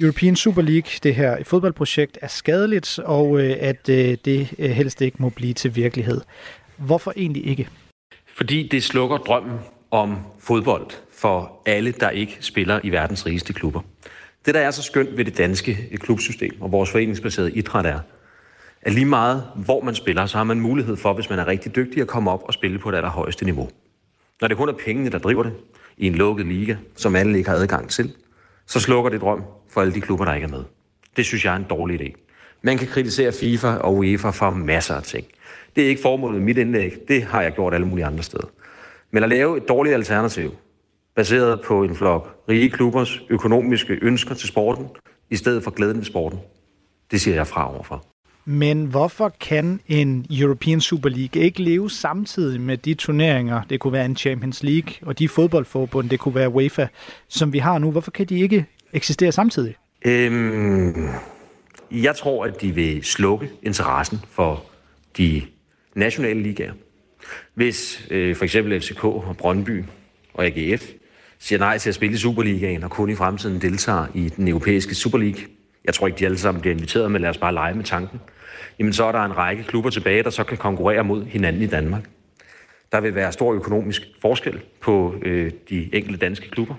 European 0.01 0.37
Super 0.37 0.63
League, 0.63 0.91
det 1.03 1.15
her 1.15 1.45
fodboldprojekt, 1.45 2.19
er 2.23 2.29
skadeligt, 2.29 2.99
og 2.99 3.41
øh, 3.41 3.57
at 3.61 3.89
øh, 3.89 4.17
det 4.25 4.47
helst 4.59 5.01
ikke 5.01 5.17
må 5.21 5.29
blive 5.29 5.55
til 5.55 5.77
virkelighed. 5.77 6.21
Hvorfor 6.77 7.13
egentlig 7.17 7.47
ikke? 7.47 7.69
Fordi 8.37 8.69
det 8.69 8.83
slukker 8.83 9.17
drømmen 9.17 9.59
om 9.91 10.19
fodbold 10.39 10.87
for 11.21 11.63
alle, 11.67 11.93
der 11.93 12.11
ikke 12.11 12.37
spiller 12.41 12.81
i 12.83 12.91
verdens 12.91 13.27
rigeste 13.27 13.53
klubber. 13.53 13.81
Det, 14.47 14.55
der 14.55 14.61
er 14.61 14.71
så 14.71 14.83
skønt 14.83 15.17
ved 15.17 15.25
det 15.25 15.39
danske 15.39 15.99
klubsystem 16.01 16.53
og 16.61 16.73
vores 16.73 16.91
foreningsbaserede 16.91 17.53
idræt 17.53 17.87
er, 17.87 18.01
at 18.83 18.93
lige 18.93 19.07
meget 19.07 19.45
hvor 19.57 19.81
man 19.81 19.95
spiller, 19.95 20.27
så 20.27 20.37
har 20.37 20.45
man 20.45 20.61
mulighed 20.61 20.97
for, 20.97 21.13
hvis 21.13 21.31
man 21.31 21.39
er 21.39 21.47
rigtig 21.47 21.77
dygtig, 21.77 22.01
at 22.03 22.09
komme 22.09 22.31
op 22.31 22.43
og 22.43 22.55
spille 22.55 22.79
på 22.79 22.91
det 22.91 22.97
allerhøjeste 22.97 23.45
niveau. 23.45 23.69
Når 24.41 24.49
det 24.49 24.57
kun 24.57 24.69
er 24.69 24.73
pengene, 24.85 25.11
der 25.11 25.19
driver 25.19 25.43
det, 25.43 25.53
i 25.97 26.07
en 26.07 26.15
lukket 26.15 26.47
liga, 26.47 26.77
som 26.97 27.17
alle 27.17 27.39
ikke 27.39 27.51
har 27.51 27.57
adgang 27.57 27.89
til, 27.89 28.13
så 28.67 28.81
slukker 28.81 29.11
det 29.11 29.21
drøm 29.21 29.45
for 29.71 29.81
alle 29.81 29.95
de 29.95 30.01
klubber, 30.01 30.25
der 30.25 30.35
ikke 30.35 30.45
er 30.45 30.51
med. 30.51 30.65
Det 31.17 31.25
synes 31.27 31.45
jeg 31.45 31.53
er 31.53 31.57
en 31.57 31.67
dårlig 31.71 32.01
idé. 32.01 32.13
Man 32.63 32.79
kan 32.79 32.87
kritisere 32.87 33.33
FIFA 33.33 33.69
og 33.69 33.97
UEFA 33.97 34.31
for 34.31 34.51
masser 34.51 34.95
af 34.95 35.03
ting. 35.03 35.27
Det 35.77 35.85
er 35.85 35.89
ikke 35.89 36.03
formålet 36.03 36.39
med 36.39 36.45
mit 36.45 36.59
indlæg. 36.59 36.93
Det 37.09 37.23
har 37.23 37.43
jeg 37.43 37.53
gjort 37.53 37.75
alle 37.75 37.87
mulige 37.87 38.07
andre 38.07 38.23
steder. 38.23 38.47
Men 39.11 39.23
at 39.23 39.29
lave 39.29 39.57
et 39.57 39.69
dårligt 39.69 39.95
alternativ, 39.95 40.55
baseret 41.21 41.61
på 41.61 41.83
en 41.83 41.97
flok 41.97 42.37
rige 42.49 42.71
klubbers 42.71 43.23
økonomiske 43.31 43.99
ønsker 44.03 44.35
til 44.35 44.49
sporten, 44.49 44.87
i 45.31 45.37
stedet 45.37 45.65
for 45.65 45.71
glæden 45.71 45.97
ved 45.97 46.05
sporten, 46.05 46.39
det 47.11 47.21
siger 47.21 47.35
jeg 47.35 47.47
fra 47.47 47.75
overfor. 47.75 48.07
Men 48.45 48.87
hvorfor 48.87 49.29
kan 49.41 49.81
en 49.89 50.27
European 50.31 50.81
Super 50.81 51.09
League 51.09 51.43
ikke 51.43 51.63
leve 51.63 51.91
samtidig 51.91 52.61
med 52.61 52.77
de 52.77 52.95
turneringer, 52.95 53.63
det 53.71 53.81
kunne 53.81 53.93
være 53.93 54.05
en 54.05 54.17
Champions 54.17 54.63
League, 54.63 54.93
og 55.03 55.19
de 55.19 55.29
fodboldforbund, 55.29 56.11
det 56.11 56.21
kunne 56.21 56.35
være 56.35 56.49
UEFA, 56.49 56.87
som 57.29 57.53
vi 57.53 57.59
har 57.59 57.79
nu? 57.79 57.91
Hvorfor 57.91 58.11
kan 58.11 58.27
de 58.27 58.41
ikke 58.41 58.67
eksistere 58.93 59.33
samtidig? 59.33 59.75
Øhm, 60.05 61.09
jeg 61.91 62.17
tror, 62.17 62.45
at 62.45 62.63
de 62.63 62.75
vil 62.75 63.05
slukke 63.05 63.51
interessen 63.63 64.19
for 64.31 64.65
de 65.17 65.43
nationale 65.95 66.43
ligaer. 66.43 66.73
Hvis 67.55 68.07
øh, 68.11 68.37
for 68.37 68.45
eksempel 68.45 68.81
FCK 68.81 69.05
og 69.05 69.37
Brøndby 69.39 69.85
og 70.35 70.47
AGF 70.47 70.91
siger 71.41 71.59
nej 71.59 71.79
til 71.79 71.89
at 71.89 71.95
spille 71.95 72.15
i 72.15 72.19
Superligaen 72.19 72.85
og 72.85 72.91
kun 72.91 73.11
i 73.11 73.15
fremtiden 73.15 73.61
deltager 73.61 74.07
i 74.15 74.29
den 74.29 74.49
europæiske 74.49 74.95
Superliga, 74.95 75.41
jeg 75.85 75.95
tror 75.95 76.07
ikke, 76.07 76.19
de 76.19 76.25
alle 76.25 76.39
sammen 76.39 76.61
bliver 76.61 76.75
inviteret, 76.75 77.11
men 77.11 77.23
lad 77.23 77.31
os 77.31 77.39
bare 77.39 77.55
lege 77.55 77.75
med 77.75 77.85
tanken, 77.85 78.21
jamen 78.79 78.93
så 78.93 79.05
er 79.05 79.13
der 79.13 79.25
en 79.25 79.37
række 79.37 79.63
klubber 79.63 79.91
tilbage, 79.91 80.23
der 80.23 80.31
så 80.31 80.45
kan 80.45 80.59
konkurrere 80.59 81.05
mod 81.05 81.25
hinanden 81.25 81.63
i 81.63 81.67
Danmark. 81.67 82.03
Der 82.93 83.01
vil 83.01 83.15
være 83.15 83.33
stor 83.33 83.55
økonomisk 83.55 84.03
forskel 84.21 84.61
på 84.81 85.15
øh, 85.23 85.51
de 85.71 85.95
enkelte 85.95 86.19
danske 86.19 86.51
klubber. 86.51 86.75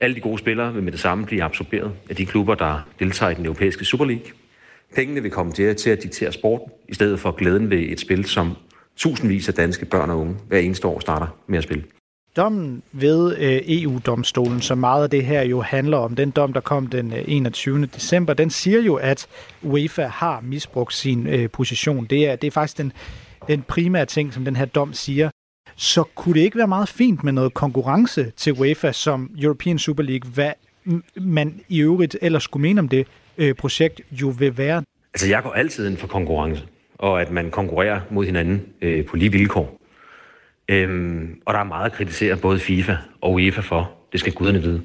Alle 0.00 0.16
de 0.16 0.20
gode 0.20 0.38
spillere 0.38 0.74
vil 0.74 0.82
med 0.82 0.92
det 0.92 1.00
samme 1.00 1.26
blive 1.26 1.42
absorberet 1.42 1.92
af 2.10 2.16
de 2.16 2.26
klubber, 2.26 2.54
der 2.54 2.88
deltager 2.98 3.30
i 3.30 3.34
den 3.34 3.44
europæiske 3.44 3.84
Superliga. 3.84 4.30
Pengene 4.94 5.22
vil 5.22 5.30
komme 5.30 5.52
til, 5.52 5.76
til 5.76 5.90
at 5.90 6.02
diktere 6.02 6.32
sporten, 6.32 6.72
i 6.88 6.94
stedet 6.94 7.20
for 7.20 7.30
glæden 7.30 7.70
ved 7.70 7.78
et 7.78 8.00
spil, 8.00 8.24
som 8.24 8.56
tusindvis 8.96 9.48
af 9.48 9.54
danske 9.54 9.84
børn 9.86 10.10
og 10.10 10.18
unge 10.18 10.36
hver 10.48 10.58
eneste 10.58 10.88
år 10.88 11.00
starter 11.00 11.26
med 11.46 11.58
at 11.58 11.64
spille. 11.64 11.84
Dommen 12.36 12.82
ved 12.92 13.36
øh, 13.38 13.60
EU-domstolen, 13.66 14.60
som 14.60 14.78
meget 14.78 15.02
af 15.02 15.10
det 15.10 15.24
her 15.24 15.42
jo 15.42 15.60
handler 15.60 15.96
om, 15.96 16.16
den 16.16 16.30
dom, 16.30 16.52
der 16.52 16.60
kom 16.60 16.86
den 16.86 17.12
øh, 17.12 17.24
21. 17.26 17.86
December, 17.86 18.34
den 18.34 18.50
siger 18.50 18.80
jo, 18.80 18.94
at 18.94 19.26
UEFA 19.62 20.06
har 20.06 20.40
misbrugt 20.40 20.94
sin 20.94 21.26
øh, 21.26 21.50
position. 21.50 22.04
Det 22.04 22.28
er, 22.28 22.36
det 22.36 22.46
er 22.46 22.50
faktisk 22.50 22.78
den, 22.78 22.92
den 23.48 23.62
primære 23.62 24.06
ting, 24.06 24.34
som 24.34 24.44
den 24.44 24.56
her 24.56 24.64
dom 24.64 24.92
siger. 24.92 25.30
Så 25.76 26.04
kunne 26.14 26.34
det 26.34 26.40
ikke 26.40 26.58
være 26.58 26.68
meget 26.68 26.88
fint 26.88 27.24
med 27.24 27.32
noget 27.32 27.54
konkurrence 27.54 28.32
til 28.36 28.52
UEFA 28.52 28.92
som 28.92 29.30
European 29.38 29.78
Super 29.78 30.02
League, 30.02 30.30
hvad 30.30 30.52
man 31.16 31.60
i 31.68 31.80
øvrigt 31.80 32.16
ellers 32.22 32.42
skulle 32.42 32.62
mene 32.62 32.80
om 32.80 32.88
det 32.88 33.06
øh, 33.38 33.54
projekt 33.54 34.00
jo 34.12 34.34
vil 34.38 34.58
være? 34.58 34.82
Altså, 35.14 35.28
jeg 35.28 35.42
går 35.42 35.50
altid 35.50 35.88
ind 35.88 35.96
for 35.96 36.06
konkurrence, 36.06 36.62
og 36.98 37.22
at 37.22 37.30
man 37.30 37.50
konkurrerer 37.50 38.00
mod 38.10 38.24
hinanden 38.24 38.62
øh, 38.82 39.06
på 39.06 39.16
lige 39.16 39.32
vilkår. 39.32 39.79
Øhm, 40.70 41.40
og 41.46 41.54
der 41.54 41.60
er 41.60 41.64
meget 41.64 41.86
at 41.86 41.92
kritisere 41.92 42.36
både 42.36 42.58
FIFA 42.58 42.96
og 43.20 43.32
UEFA 43.32 43.60
for. 43.60 43.90
Det 44.12 44.20
skal 44.20 44.32
guderne 44.32 44.62
vide. 44.62 44.82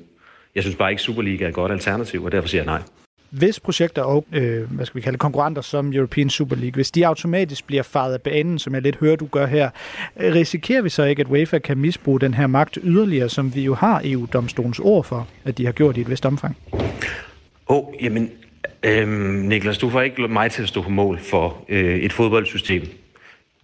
Jeg 0.56 0.64
synes 0.64 0.76
bare 0.76 0.92
ikke, 0.92 1.02
Superliga 1.02 1.44
er 1.44 1.48
et 1.48 1.54
godt 1.54 1.72
alternativ, 1.72 2.24
og 2.24 2.32
derfor 2.32 2.48
siger 2.48 2.62
jeg 2.62 2.66
nej. 2.66 2.82
Hvis 3.30 3.60
projekter 3.60 4.02
og 4.02 4.26
øh, 4.34 4.72
hvad 4.72 4.86
skal 4.86 4.96
vi 4.96 5.02
kalde 5.02 5.18
konkurrenter 5.18 5.62
som 5.62 5.94
European 5.94 6.30
Super 6.30 6.56
League, 6.56 6.74
hvis 6.74 6.92
de 6.92 7.08
automatisk 7.08 7.68
bliver 7.68 7.84
faret 7.84 8.14
af 8.14 8.22
banen, 8.22 8.60
som 8.60 8.74
jeg 8.74 8.82
lidt 8.82 8.96
hører, 8.96 9.16
du 9.16 9.26
gør 9.26 9.46
her, 9.46 9.70
risikerer 10.20 10.82
vi 10.82 10.90
så 10.90 11.04
ikke, 11.04 11.20
at 11.20 11.28
UEFA 11.28 11.60
kan 11.60 11.78
misbruge 11.78 12.20
den 12.20 12.34
her 12.34 12.48
magt 12.48 12.78
yderligere, 12.84 13.30
som 13.30 13.56
vi 13.56 13.62
jo 13.62 13.74
har 13.74 14.02
EU-domstolens 14.04 14.80
ord 14.80 15.04
for, 15.04 15.28
at 15.46 15.58
de 15.58 15.66
har 15.66 15.72
gjort 15.72 15.98
i 15.98 16.02
et 16.02 16.10
vist 16.10 16.26
omfang? 16.26 16.58
Åh, 16.74 16.78
oh, 17.68 17.94
jamen, 18.02 18.32
øhm, 18.84 19.10
Niklas, 19.10 19.78
du 19.78 19.90
får 19.90 20.02
ikke 20.02 20.28
mig 20.28 20.52
til 20.52 20.62
at 20.62 20.70
stå 20.70 20.82
på 20.82 20.90
mål 20.90 21.20
for 21.20 21.66
øh, 21.70 21.96
et 21.96 22.14
fodboldsystem, 22.14 22.84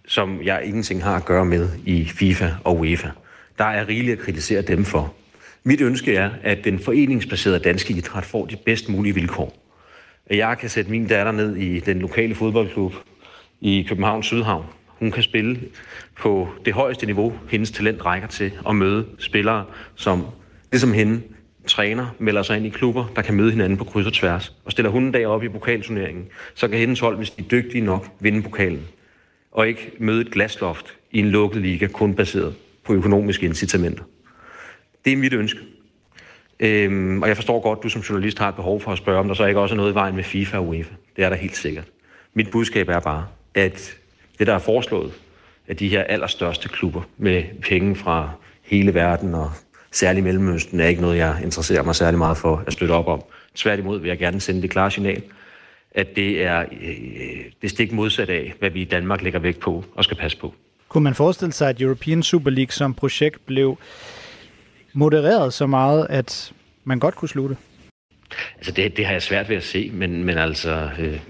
som 0.06 0.42
jeg 0.42 0.62
ingenting 0.64 1.02
har 1.02 1.16
at 1.16 1.24
gøre 1.24 1.44
med 1.44 1.68
i 1.84 2.04
FIFA 2.04 2.48
og 2.64 2.78
UEFA. 2.78 3.08
Der 3.58 3.64
er 3.64 3.88
rigeligt 3.88 4.18
at 4.18 4.24
kritisere 4.24 4.62
dem 4.62 4.84
for. 4.84 5.14
Mit 5.64 5.80
ønske 5.80 6.16
er, 6.16 6.30
at 6.42 6.64
den 6.64 6.78
foreningsbaserede 6.78 7.58
danske 7.58 7.94
idræt 7.94 8.24
får 8.24 8.46
de 8.46 8.56
bedst 8.56 8.88
mulige 8.88 9.14
vilkår. 9.14 9.58
Jeg 10.30 10.58
kan 10.58 10.68
sætte 10.68 10.90
min 10.90 11.06
datter 11.06 11.32
ned 11.32 11.56
i 11.56 11.80
den 11.80 11.98
lokale 11.98 12.34
fodboldklub 12.34 12.94
i 13.60 13.86
København 13.88 14.22
Sydhavn. 14.22 14.66
Hun 14.86 15.10
kan 15.10 15.22
spille 15.22 15.60
på 16.18 16.48
det 16.64 16.72
højeste 16.72 17.06
niveau, 17.06 17.32
hendes 17.48 17.70
talent 17.70 18.04
rækker 18.04 18.28
til, 18.28 18.52
at 18.68 18.76
møde 18.76 19.06
spillere, 19.18 19.64
som 19.94 20.26
ligesom 20.72 20.92
hende 20.92 21.20
træner, 21.66 22.06
melder 22.18 22.42
sig 22.42 22.56
ind 22.56 22.66
i 22.66 22.68
klubber, 22.68 23.12
der 23.16 23.22
kan 23.22 23.34
møde 23.34 23.50
hinanden 23.50 23.78
på 23.78 23.84
kryds 23.84 24.06
og 24.06 24.12
tværs. 24.12 24.54
Og 24.64 24.72
stiller 24.72 24.90
hun 24.90 25.04
en 25.04 25.12
dag 25.12 25.26
op 25.26 25.44
i 25.44 25.48
pokalturneringen, 25.48 26.24
så 26.54 26.68
kan 26.68 26.78
hendes 26.78 27.00
hold, 27.00 27.16
hvis 27.16 27.30
de 27.30 27.42
er 27.42 27.48
dygtige 27.48 27.84
nok, 27.84 28.06
vinde 28.20 28.42
pokalen 28.42 28.86
og 29.52 29.68
ikke 29.68 29.92
møde 29.98 30.20
et 30.20 30.30
glasloft 30.30 30.96
i 31.10 31.18
en 31.18 31.30
lukket 31.30 31.62
liga, 31.62 31.86
kun 31.86 32.14
baseret 32.14 32.54
på 32.84 32.94
økonomiske 32.94 33.46
incitamenter. 33.46 34.04
Det 35.04 35.12
er 35.12 35.16
mit 35.16 35.32
ønske. 35.32 35.60
Øhm, 36.60 37.22
og 37.22 37.28
jeg 37.28 37.36
forstår 37.36 37.60
godt, 37.60 37.78
at 37.78 37.82
du 37.82 37.88
som 37.88 38.02
journalist 38.02 38.38
har 38.38 38.48
et 38.48 38.54
behov 38.54 38.80
for 38.80 38.92
at 38.92 38.98
spørge, 38.98 39.18
om 39.18 39.28
der 39.28 39.34
så 39.34 39.46
ikke 39.46 39.60
også 39.60 39.74
er 39.74 39.76
noget 39.76 39.92
i 39.92 39.94
vejen 39.94 40.16
med 40.16 40.24
FIFA 40.24 40.56
og 40.56 40.68
UEFA. 40.68 40.94
Det 41.16 41.24
er 41.24 41.28
der 41.28 41.36
helt 41.36 41.56
sikkert. 41.56 41.84
Mit 42.34 42.50
budskab 42.50 42.88
er 42.88 43.00
bare, 43.00 43.26
at 43.54 43.96
det, 44.38 44.46
der 44.46 44.54
er 44.54 44.58
foreslået 44.58 45.12
af 45.68 45.76
de 45.76 45.88
her 45.88 46.02
allerstørste 46.02 46.68
klubber 46.68 47.02
med 47.16 47.44
penge 47.62 47.96
fra 47.96 48.30
hele 48.62 48.94
verden 48.94 49.34
og 49.34 49.50
særligt 49.90 50.24
Mellemøsten, 50.24 50.80
er 50.80 50.86
ikke 50.86 51.00
noget, 51.00 51.16
jeg 51.16 51.36
interesserer 51.42 51.82
mig 51.82 51.94
særlig 51.94 52.18
meget 52.18 52.36
for 52.36 52.64
at 52.66 52.72
støtte 52.72 52.92
op 52.92 53.08
om. 53.08 53.22
Tværtimod 53.54 54.00
vil 54.00 54.08
jeg 54.08 54.18
gerne 54.18 54.40
sende 54.40 54.62
det 54.62 54.70
klare 54.70 54.90
signal, 54.90 55.22
at 55.94 56.16
det 56.16 56.42
er 56.42 56.60
øh, 56.60 57.44
det 57.62 57.70
stik 57.70 57.92
modsat 57.92 58.30
af, 58.30 58.54
hvad 58.58 58.70
vi 58.70 58.80
i 58.80 58.84
Danmark 58.84 59.22
lægger 59.22 59.38
vægt 59.38 59.60
på 59.60 59.84
og 59.94 60.04
skal 60.04 60.16
passe 60.16 60.38
på. 60.38 60.54
Kunne 60.88 61.04
man 61.04 61.14
forestille 61.14 61.52
sig, 61.52 61.68
at 61.68 61.80
European 61.80 62.22
Super 62.22 62.50
League 62.50 62.72
som 62.72 62.94
projekt 62.94 63.46
blev 63.46 63.78
modereret 64.92 65.52
så 65.52 65.66
meget, 65.66 66.06
at 66.10 66.52
man 66.84 66.98
godt 66.98 67.14
kunne 67.14 67.28
slutte? 67.28 67.56
Altså 68.56 68.72
det, 68.72 68.96
det 68.96 69.06
har 69.06 69.12
jeg 69.12 69.22
svært 69.22 69.48
ved 69.48 69.56
at 69.56 69.62
se, 69.62 69.90
men, 69.94 70.24
men 70.24 70.38
altså, 70.38 70.90
øh, 70.98 71.20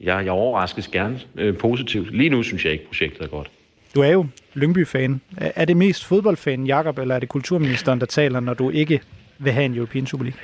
jeg, 0.00 0.24
jeg 0.24 0.32
overraskes 0.32 0.88
gerne 0.88 1.20
øh, 1.36 1.58
positivt. 1.58 2.16
Lige 2.16 2.30
nu 2.30 2.42
synes 2.42 2.64
jeg 2.64 2.72
ikke, 2.72 2.86
projektet 2.86 3.22
er 3.22 3.26
godt. 3.26 3.50
Du 3.94 4.00
er 4.00 4.10
jo 4.10 4.26
Lyngby-fan. 4.54 5.20
Er 5.36 5.64
det 5.64 5.76
mest 5.76 6.04
fodboldfan, 6.04 6.66
Jakob, 6.66 6.98
eller 6.98 7.14
er 7.14 7.18
det 7.18 7.28
kulturministeren, 7.28 8.00
der 8.00 8.06
taler, 8.06 8.40
når 8.40 8.54
du 8.54 8.70
ikke 8.70 9.00
vil 9.38 9.52
have 9.52 9.64
en 9.64 9.74
European 9.74 10.06
Super 10.06 10.24
League? 10.24 10.40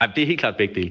Ej, 0.00 0.10
det 0.14 0.22
er 0.22 0.26
helt 0.26 0.40
klart 0.40 0.56
begge 0.56 0.74
dele. 0.74 0.90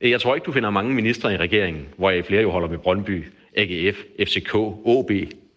Øh, 0.00 0.10
jeg 0.10 0.20
tror 0.20 0.34
ikke, 0.34 0.44
du 0.44 0.52
finder 0.52 0.70
mange 0.70 0.94
ministre 0.94 1.34
i 1.34 1.36
regeringen, 1.36 1.86
hvor 1.96 2.10
jeg 2.10 2.24
flere 2.24 2.42
jo 2.42 2.50
holder 2.50 2.68
med 2.68 2.78
Brøndby, 2.78 3.24
AGF, 3.56 3.96
FCK, 4.20 4.54
OB, 4.84 5.10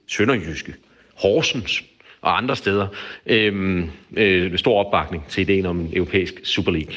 Sønderjyske, 0.07 0.73
Horsens 1.15 1.83
og 2.21 2.37
andre 2.37 2.55
steder. 2.55 2.87
Øhm, 3.25 3.89
øh, 4.17 4.57
stor 4.57 4.85
opbakning 4.85 5.25
til 5.29 5.41
ideen 5.41 5.65
om 5.65 5.79
en 5.79 5.89
europæisk 5.93 6.33
Super 6.43 6.71
League. 6.71 6.93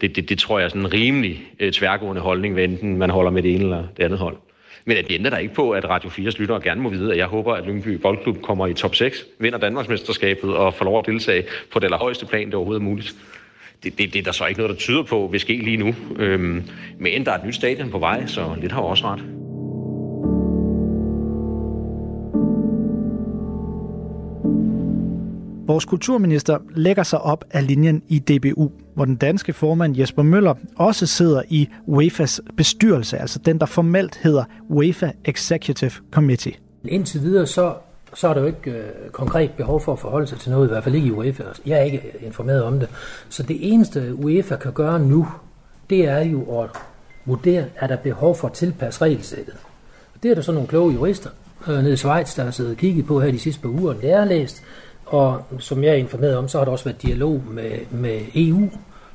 Det, 0.00 0.16
det, 0.16 0.28
det 0.28 0.38
tror 0.38 0.58
jeg 0.58 0.64
er 0.64 0.68
sådan 0.68 0.82
en 0.82 0.92
rimelig 0.92 1.42
øh, 1.60 1.72
tværgående 1.72 2.22
holdning, 2.22 2.54
hvad 2.54 2.64
enten 2.64 2.96
man 2.96 3.10
holder 3.10 3.30
med 3.30 3.42
det 3.42 3.54
ene 3.54 3.62
eller 3.62 3.84
det 3.96 4.02
andet 4.04 4.18
hold. 4.18 4.36
Men 4.84 4.96
det 4.96 5.10
ændrer 5.10 5.30
der 5.30 5.38
ikke 5.38 5.54
på, 5.54 5.70
at 5.70 5.84
Radio 5.88 6.10
4's 6.10 6.38
lyttere 6.38 6.60
gerne 6.60 6.80
må 6.80 6.88
vide, 6.88 7.12
at 7.12 7.18
jeg 7.18 7.26
håber, 7.26 7.54
at 7.54 7.66
Lyngby 7.66 7.88
Boldklub 7.88 8.42
kommer 8.42 8.66
i 8.66 8.74
top 8.74 8.94
6, 8.94 9.24
vinder 9.38 9.58
Danmarksmesterskabet 9.58 10.56
og 10.56 10.74
får 10.74 10.84
lov 10.84 10.98
at 10.98 11.06
deltage 11.06 11.44
på 11.72 11.78
det 11.78 11.84
allerhøjeste 11.84 12.26
plan, 12.26 12.46
det 12.46 12.54
overhovedet 12.54 12.80
er 12.80 12.84
muligt. 12.84 13.14
Det, 13.82 13.98
det, 13.98 14.12
det 14.12 14.18
er 14.18 14.22
der 14.22 14.32
så 14.32 14.46
ikke 14.46 14.60
noget, 14.60 14.70
der 14.74 14.80
tyder 14.80 15.02
på, 15.02 15.28
vil 15.32 15.40
ske 15.40 15.56
lige 15.56 15.76
nu. 15.76 15.94
Øhm, 16.16 16.62
men 16.98 17.24
der 17.26 17.32
er 17.32 17.38
et 17.38 17.46
nyt 17.46 17.54
stadion 17.54 17.90
på 17.90 17.98
vej, 17.98 18.26
så 18.26 18.54
lidt 18.60 18.72
har 18.72 18.80
også 18.80 19.04
ret. 19.06 19.24
Vores 25.66 25.84
kulturminister 25.84 26.58
lægger 26.74 27.02
sig 27.02 27.20
op 27.20 27.44
af 27.50 27.66
linjen 27.66 28.02
i 28.08 28.18
DBU, 28.18 28.70
hvor 28.94 29.04
den 29.04 29.16
danske 29.16 29.52
formand 29.52 29.98
Jesper 29.98 30.22
Møller 30.22 30.54
også 30.76 31.06
sidder 31.06 31.42
i 31.48 31.68
UEFA's 31.88 32.38
bestyrelse, 32.56 33.18
altså 33.18 33.38
den, 33.38 33.58
der 33.58 33.66
formelt 33.66 34.16
hedder 34.22 34.44
UEFA 34.68 35.10
Executive 35.24 35.92
Committee. 36.10 36.52
Indtil 36.84 37.22
videre 37.22 37.46
så, 37.46 37.74
så 38.14 38.28
er 38.28 38.34
der 38.34 38.40
jo 38.40 38.46
ikke 38.46 38.70
øh, 38.70 39.10
konkret 39.12 39.50
behov 39.50 39.80
for 39.80 39.92
at 39.92 39.98
forholde 39.98 40.26
sig 40.26 40.38
til 40.38 40.50
noget, 40.50 40.68
i 40.68 40.70
hvert 40.70 40.84
fald 40.84 40.94
ikke 40.94 41.08
i 41.08 41.10
UEFA. 41.10 41.42
Jeg 41.66 41.78
er 41.78 41.82
ikke 41.82 42.02
informeret 42.20 42.62
om 42.62 42.80
det. 42.80 42.88
Så 43.28 43.42
det 43.42 43.72
eneste 43.72 44.14
UEFA 44.14 44.56
kan 44.56 44.72
gøre 44.72 44.98
nu, 44.98 45.28
det 45.90 46.08
er 46.08 46.18
jo 46.18 46.60
at 46.60 46.70
vurdere, 47.24 47.64
er 47.76 47.86
der 47.86 47.96
behov 47.96 48.36
for 48.36 48.48
at 48.48 48.54
tilpasse 48.54 49.02
regelsættet. 49.02 49.54
Det 50.22 50.30
er 50.30 50.34
der 50.34 50.42
så 50.42 50.52
nogle 50.52 50.68
kloge 50.68 50.92
jurister 50.92 51.30
øh, 51.68 51.74
nede 51.74 51.92
i 51.92 51.96
Schweiz, 51.96 52.36
der 52.36 52.44
har 52.44 52.50
siddet 52.50 52.72
og 52.72 52.78
kigget 52.78 53.06
på 53.06 53.20
her 53.20 53.30
de 53.30 53.38
sidste 53.38 53.62
par 53.62 53.68
uger, 53.68 53.92
det 53.92 54.10
er 54.10 54.24
læst. 54.24 54.62
Og 55.06 55.42
som 55.58 55.84
jeg 55.84 55.90
er 55.90 55.96
informeret 55.96 56.36
om, 56.36 56.48
så 56.48 56.58
har 56.58 56.64
der 56.64 56.72
også 56.72 56.84
været 56.84 57.02
dialog 57.02 57.42
med, 57.50 57.70
med 57.90 58.20
EU 58.34 58.70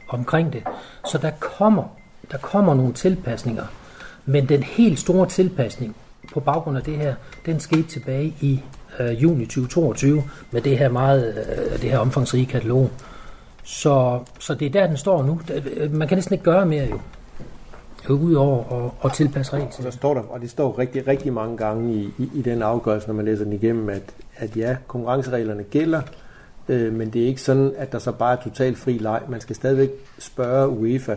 omkring 0.10 0.54
det. 0.54 0.64
Så 1.12 1.18
der 1.18 1.32
kommer, 1.40 1.84
der 2.32 2.38
kommer 2.38 2.74
nogle 2.74 2.94
tilpasninger. 2.94 3.66
Men 4.26 4.50
den 4.50 4.64
helt 4.64 5.00
store 5.00 5.30
tilpasning 5.30 5.96
på 6.34 6.40
baggrund 6.40 6.78
af 6.78 6.84
det 6.84 6.98
her, 6.98 7.16
den 7.46 7.60
skete 7.60 7.84
tilbage 7.84 8.36
i 8.42 8.62
øh, 9.00 9.24
juni 9.24 9.46
2022 9.46 10.24
med 10.52 10.62
det 10.62 10.78
her 10.78 10.90
meget 10.90 11.38
øh, 11.38 11.82
det 11.82 11.90
her 11.90 11.98
omfangsrige 11.98 12.46
katalog. 12.46 12.90
Så, 13.64 14.20
så 14.40 14.54
det 14.54 14.66
er 14.66 14.70
der, 14.70 14.88
den 14.88 14.98
står 14.98 15.24
nu. 15.24 15.42
Man 15.90 16.08
kan 16.08 16.18
næsten 16.18 16.34
ikke 16.34 16.46
gøre 16.46 16.66
mere 16.66 16.88
jo 18.10 18.14
ud 18.14 18.34
over 18.34 18.86
at, 18.86 18.92
at 19.06 19.14
tilpasse 19.14 19.54
regler. 19.54 19.68
Og, 19.78 19.84
der 19.84 19.92
står 19.92 20.14
der, 20.14 20.22
og 20.22 20.42
det 20.42 20.50
står 20.50 20.80
rigtig, 20.80 21.08
rigtig 21.08 21.34
mange 21.34 21.58
gange 21.58 21.94
i, 21.94 22.14
i, 22.18 22.30
i 22.34 22.42
den 22.42 22.62
afgørelse, 22.62 23.08
når 23.08 23.16
man 23.16 23.26
læser 23.26 23.44
den 23.44 23.54
igennem, 23.54 23.90
at, 23.90 24.14
at 24.36 24.58
ja, 24.58 24.78
konkurrencereglerne 24.88 25.64
gælder, 25.64 26.02
øh, 26.70 26.94
men 26.94 27.10
det 27.10 27.24
er 27.24 27.28
ikke 27.28 27.42
sådan, 27.42 27.74
at 27.78 27.92
der 27.92 28.00
så 28.00 28.12
bare 28.12 28.38
er 28.38 28.42
totalt 28.42 28.78
fri 28.78 28.98
leg. 28.98 29.22
Man 29.30 29.42
skal 29.42 29.56
stadigvæk 29.56 29.90
spørge 30.20 30.70
UEFA, 30.70 31.16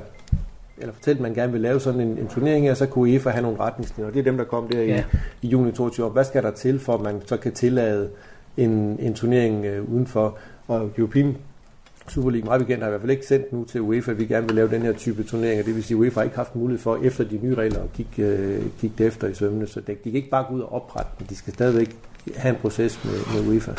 eller 0.78 0.92
fortælle, 0.92 1.18
at 1.18 1.23
man 1.23 1.35
gerne 1.35 1.52
vil 1.52 1.61
lave 1.61 1.80
sådan 1.80 2.01
en, 2.01 2.18
en 2.18 2.29
turnering, 2.29 2.70
og 2.70 2.77
så 2.77 2.87
kunne 2.87 3.12
UEFA 3.12 3.31
have 3.31 3.42
nogle 3.42 3.61
retningslinjer. 3.61 4.09
Og 4.09 4.14
det 4.14 4.20
er 4.20 4.24
dem, 4.24 4.37
der 4.37 4.44
kom 4.44 4.68
der 4.68 4.83
ja. 4.83 5.05
i, 5.42 5.46
i 5.46 5.48
juni 5.48 5.72
22. 5.72 6.09
Hvad 6.09 6.24
skal 6.24 6.42
der 6.42 6.51
til, 6.51 6.79
for 6.79 6.94
at 6.94 7.01
man 7.01 7.22
så 7.27 7.37
kan 7.37 7.53
tillade 7.53 8.11
en, 8.57 8.70
en 9.01 9.14
turnering 9.14 9.64
øh, 9.64 9.92
udenfor? 9.92 10.38
Og 10.68 10.90
European 10.98 11.37
Super 12.09 12.31
League, 12.31 12.46
meget 12.46 12.61
bekendt, 12.61 12.83
har 12.83 12.88
i 12.88 12.90
hvert 12.90 13.01
fald 13.01 13.11
ikke 13.11 13.27
sendt 13.27 13.53
nu 13.53 13.64
til 13.64 13.81
UEFA, 13.81 14.11
at 14.11 14.18
vi 14.18 14.27
gerne 14.27 14.46
vil 14.46 14.57
lave 14.57 14.70
den 14.70 14.83
her 14.83 14.92
type 14.92 15.22
turneringer. 15.22 15.64
Det 15.64 15.74
vil 15.74 15.85
sige, 15.85 15.96
at 15.96 15.98
UEFA 15.98 16.20
har 16.20 16.24
ikke 16.24 16.37
haft 16.37 16.57
mulighed 16.57 16.83
for, 16.83 16.98
efter 17.03 17.24
de 17.24 17.38
nye 17.42 17.55
regler, 17.55 17.83
at 17.83 17.92
kigge, 17.92 18.22
øh, 18.22 18.62
kigge 18.81 19.05
efter 19.05 19.29
i 19.29 19.35
sømne. 19.35 19.66
Så 19.66 19.81
de, 19.81 19.87
de 19.87 19.96
kan 20.03 20.14
ikke 20.14 20.31
bare 20.31 20.44
gå 20.48 20.55
ud 20.55 20.61
og 20.61 20.72
oprette 20.72 21.11
men 21.18 21.27
De 21.29 21.37
skal 21.37 21.53
stadigvæk 21.53 21.96
have 22.37 22.55
en 22.55 22.61
proces 22.61 23.05
med, 23.05 23.12
med 23.35 23.48
UEFA. 23.55 23.72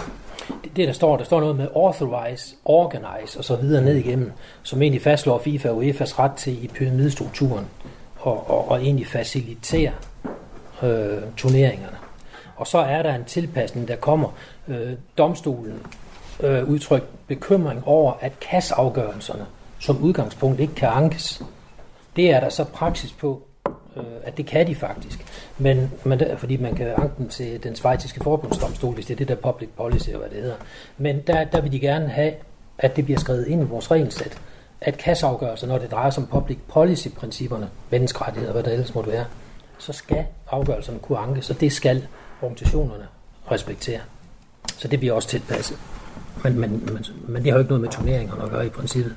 Det, 0.48 0.76
det, 0.76 0.88
der 0.88 0.94
står, 0.94 1.18
der 1.18 1.24
står 1.24 1.40
noget 1.40 1.56
med 1.56 1.68
authorize, 1.76 2.56
organize 2.66 3.40
og 3.40 3.46
så 3.46 3.56
videre 3.56 3.86
ned 3.86 3.96
igennem, 3.96 4.32
som 4.64 4.82
egentlig 4.82 5.02
fastslår 5.02 5.38
FIFA 5.40 5.70
og 5.70 5.84
UEFA's 5.84 6.20
ret 6.20 6.32
til 6.32 6.64
i 6.64 6.68
pyramidestrukturen 6.68 7.66
og, 8.20 8.50
og, 8.50 8.72
og 8.72 8.82
egentlig 8.82 9.08
facilitere 9.08 9.92
øh, 10.84 11.22
turneringerne. 11.38 11.98
Og 12.56 12.68
så 12.68 12.78
er 12.78 13.04
der 13.04 13.16
en 13.16 13.26
tilpasning, 13.26 13.88
der 13.88 13.96
kommer. 13.96 14.30
Øh, 14.68 14.94
domstolen 15.18 15.82
øh, 16.40 16.70
udtrykt 16.70 17.28
bekymring 17.28 17.88
over, 17.88 18.14
at 18.22 18.40
kasseafgørelserne 18.40 19.46
som 19.80 20.04
udgangspunkt 20.04 20.60
ikke 20.60 20.76
kan 20.76 20.90
ankes. 20.90 21.44
Det 22.16 22.32
er 22.32 22.40
der 22.40 22.50
så 22.50 22.64
praksis 22.64 23.14
på, 23.14 23.47
øh, 23.98 24.04
at 24.24 24.38
det 24.38 24.46
kan 24.46 24.68
de 24.68 24.76
faktisk. 24.76 25.26
Men, 25.58 25.92
men 26.04 26.20
der, 26.20 26.38
fordi 26.38 26.58
man 26.58 26.76
kan 26.76 26.88
anke 26.98 27.14
dem 27.18 27.30
til 27.30 27.64
den 27.64 27.76
svejtiske 27.76 28.24
forbundsdomstol, 28.24 28.94
hvis 28.94 29.06
det 29.06 29.14
er 29.14 29.18
det 29.18 29.28
der 29.28 29.36
public 29.36 29.70
policy, 29.78 30.10
og 30.10 30.20
hvad 30.20 30.30
det 30.30 30.42
hedder. 30.42 30.56
Men 30.98 31.22
der, 31.28 31.44
der 31.44 31.62
vil 31.62 31.72
de 31.72 31.80
gerne 31.80 32.08
have, 32.08 32.34
at 32.78 32.96
det 32.96 33.06
bliver 33.06 33.20
skrevet 33.20 33.48
ind 33.48 33.62
i 33.62 33.66
vores 33.66 33.92
regelsæt, 33.92 34.42
at 34.82 34.98
kasseafgørelser, 34.98 35.68
når 35.68 35.78
det 35.78 35.92
drejer 35.92 36.10
sig 36.10 36.24
om 36.24 36.30
public 36.30 36.58
policy-principperne, 36.68 37.70
menneskerettigheder, 37.90 38.54
hvad 38.54 38.64
der 38.64 38.72
ellers 38.72 38.96
måtte 38.96 39.12
være, 39.12 39.26
så 39.78 39.94
skal 39.94 40.26
afgørelserne 40.52 41.00
kunne 41.00 41.18
anke, 41.18 41.42
så 41.42 41.54
det 41.54 41.72
skal 41.72 42.08
organisationerne 42.42 43.08
respektere. 43.52 44.00
Så 44.78 44.88
det 44.88 45.00
bliver 45.00 45.14
også 45.14 45.30
tilpasset. 45.30 45.78
Men, 46.44 46.60
men, 46.60 46.72
men, 46.94 47.06
men 47.28 47.44
det 47.44 47.52
har 47.52 47.58
jo 47.58 47.60
ikke 47.60 47.70
noget 47.70 47.82
med 47.82 47.90
turneringerne 47.90 48.44
at 48.44 48.50
gøre 48.50 48.66
i 48.66 48.70
princippet. 48.70 49.16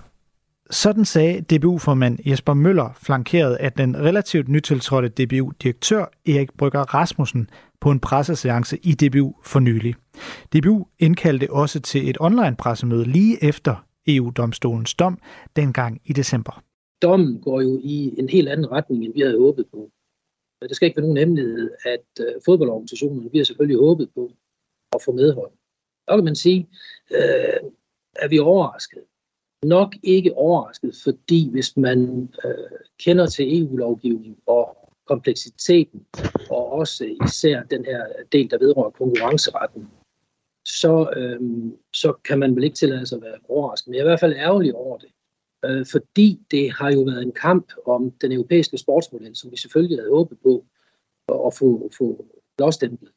Sådan 0.71 1.05
sagde 1.05 1.41
DBU-formand 1.41 2.19
Jesper 2.27 2.55
Møller, 2.55 2.99
flankeret 3.03 3.55
af 3.55 3.73
den 3.73 3.97
relativt 3.97 4.49
nytiltrådte 4.49 5.09
DBU-direktør 5.09 6.05
Erik 6.27 6.53
Brygger 6.59 6.95
Rasmussen 6.95 7.51
på 7.81 7.91
en 7.91 8.01
presseseance 8.01 8.79
i 8.83 8.93
DBU 8.93 9.35
for 9.45 9.61
nylig. 9.61 9.95
DBU 10.53 10.87
indkaldte 10.99 11.51
også 11.51 11.81
til 11.81 12.11
et 12.11 12.17
online-pressemøde 12.21 13.05
lige 13.05 13.45
efter 13.45 13.87
EU-domstolens 14.07 14.95
dom 14.95 15.19
dengang 15.57 16.01
i 16.05 16.13
december. 16.13 16.63
Dommen 17.03 17.41
går 17.41 17.61
jo 17.61 17.81
i 17.83 18.15
en 18.19 18.29
helt 18.29 18.49
anden 18.49 18.71
retning, 18.71 19.05
end 19.05 19.15
vi 19.15 19.21
havde 19.21 19.39
håbet 19.39 19.67
på. 19.71 19.91
Det 20.63 20.77
skal 20.77 20.87
ikke 20.87 20.97
være 20.97 21.07
nogen 21.07 21.19
hemmelighed, 21.19 21.71
at 21.85 22.07
fodboldorganisationen, 22.19 22.43
fodboldorganisationerne 22.45 23.33
vi 23.33 23.39
har 23.39 23.45
selvfølgelig 23.45 23.79
håbet 23.79 24.11
på 24.15 24.33
at 24.93 25.03
få 25.05 25.13
medhold. 25.13 25.53
Så 26.09 26.17
kan 26.17 26.25
man 26.25 26.35
sige, 26.35 26.69
øh, 27.11 27.71
er 28.17 28.29
vi 28.29 28.39
overrasket? 28.39 29.03
Nok 29.65 29.95
ikke 30.03 30.35
overrasket, 30.35 30.95
fordi 31.05 31.51
hvis 31.51 31.77
man 31.77 32.29
øh, 32.45 32.79
kender 32.99 33.27
til 33.27 33.63
EU-lovgivning 33.63 34.39
og 34.47 34.77
kompleksiteten, 35.07 36.07
og 36.51 36.73
også 36.73 37.17
især 37.27 37.63
den 37.63 37.85
her 37.85 38.07
del, 38.33 38.51
der 38.51 38.59
vedrører 38.59 38.91
konkurrenceretten, 38.91 39.89
så, 40.65 41.13
øh, 41.17 41.41
så 41.95 42.13
kan 42.25 42.39
man 42.39 42.57
vel 42.57 42.65
ikke 42.65 42.77
tillade 42.77 43.07
sig 43.07 43.17
at 43.17 43.23
være 43.23 43.39
overrasket. 43.49 43.89
Men 43.89 43.95
jeg 43.95 44.01
er 44.01 44.05
i 44.05 44.11
hvert 44.11 44.21
fald 44.21 44.37
ærgerlig 44.37 44.75
over 44.75 44.99
det, 44.99 45.11
øh, 45.65 45.87
fordi 45.87 46.41
det 46.51 46.73
har 46.73 46.93
jo 46.93 47.01
været 47.01 47.23
en 47.23 47.33
kamp 47.33 47.73
om 47.87 48.11
den 48.11 48.33
europæiske 48.33 48.79
sportsmodel, 48.79 49.37
som 49.37 49.51
vi 49.51 49.57
selvfølgelig 49.57 49.99
havde 49.99 50.11
håbet 50.11 50.39
på 50.43 50.65
at 51.47 51.55
få, 51.55 51.91
få 51.99 52.25
blåstemplet 52.57 53.11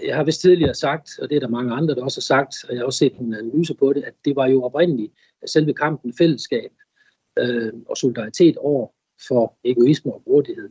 jeg 0.00 0.16
har 0.16 0.24
vist 0.24 0.40
tidligere 0.40 0.74
sagt, 0.74 1.18
og 1.18 1.30
det 1.30 1.36
er 1.36 1.40
der 1.40 1.48
mange 1.48 1.74
andre, 1.74 1.94
der 1.94 2.04
også 2.04 2.20
har 2.20 2.36
sagt, 2.36 2.54
og 2.68 2.74
jeg 2.74 2.80
har 2.80 2.86
også 2.86 2.98
set 2.98 3.16
en 3.16 3.34
analyse 3.34 3.74
på 3.74 3.92
det, 3.92 4.02
at 4.04 4.14
det 4.24 4.36
var 4.36 4.46
jo 4.46 4.64
oprindeligt 4.64 5.12
selve 5.46 5.74
kampen 5.74 6.12
fællesskab 6.18 6.70
øh, 7.38 7.72
og 7.88 7.96
solidaritet 7.96 8.56
over 8.56 8.88
for 9.28 9.58
egoisme 9.64 10.12
og 10.14 10.22
grådighed. 10.24 10.68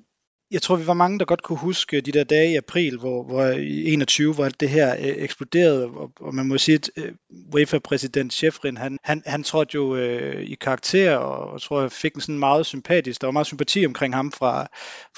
Jeg 0.52 0.62
tror, 0.62 0.76
vi 0.76 0.88
var 0.88 0.94
mange, 0.94 1.20
der 1.20 1.26
godt 1.26 1.44
kunne 1.44 1.58
huske 1.58 2.02
de 2.02 2.12
der 2.12 2.24
dage 2.24 2.52
i 2.52 2.56
april, 2.56 2.98
hvor, 2.98 3.24
hvor 3.24 3.44
i 3.44 3.94
21, 3.94 4.34
hvor 4.34 4.50
det 4.50 4.70
her 4.70 4.94
øh, 4.94 5.04
eksploderede, 5.06 5.86
og, 5.86 6.12
og 6.20 6.36
man 6.36 6.48
må 6.48 6.58
sige, 6.58 6.76
at 6.76 6.90
øh, 6.98 7.12
UEFA-præsident 7.54 8.34
Schäfrin, 8.34 8.80
han, 8.80 8.98
han, 9.04 9.24
han 9.26 9.44
trådte 9.44 9.76
jo 9.76 9.96
øh, 9.96 10.44
i 10.44 10.56
karakter, 10.56 11.16
og 11.16 11.54
jeg 11.54 11.62
tror, 11.62 11.82
jeg 11.82 11.92
fik 11.92 12.16
en 12.16 12.22
sådan 12.22 12.40
meget 12.40 12.66
sympatisk, 12.66 13.22
der 13.22 13.28
var 13.28 13.32
meget 13.32 13.48
sympati 13.48 13.86
omkring 13.86 14.16
ham 14.16 14.32
fra, 14.32 14.68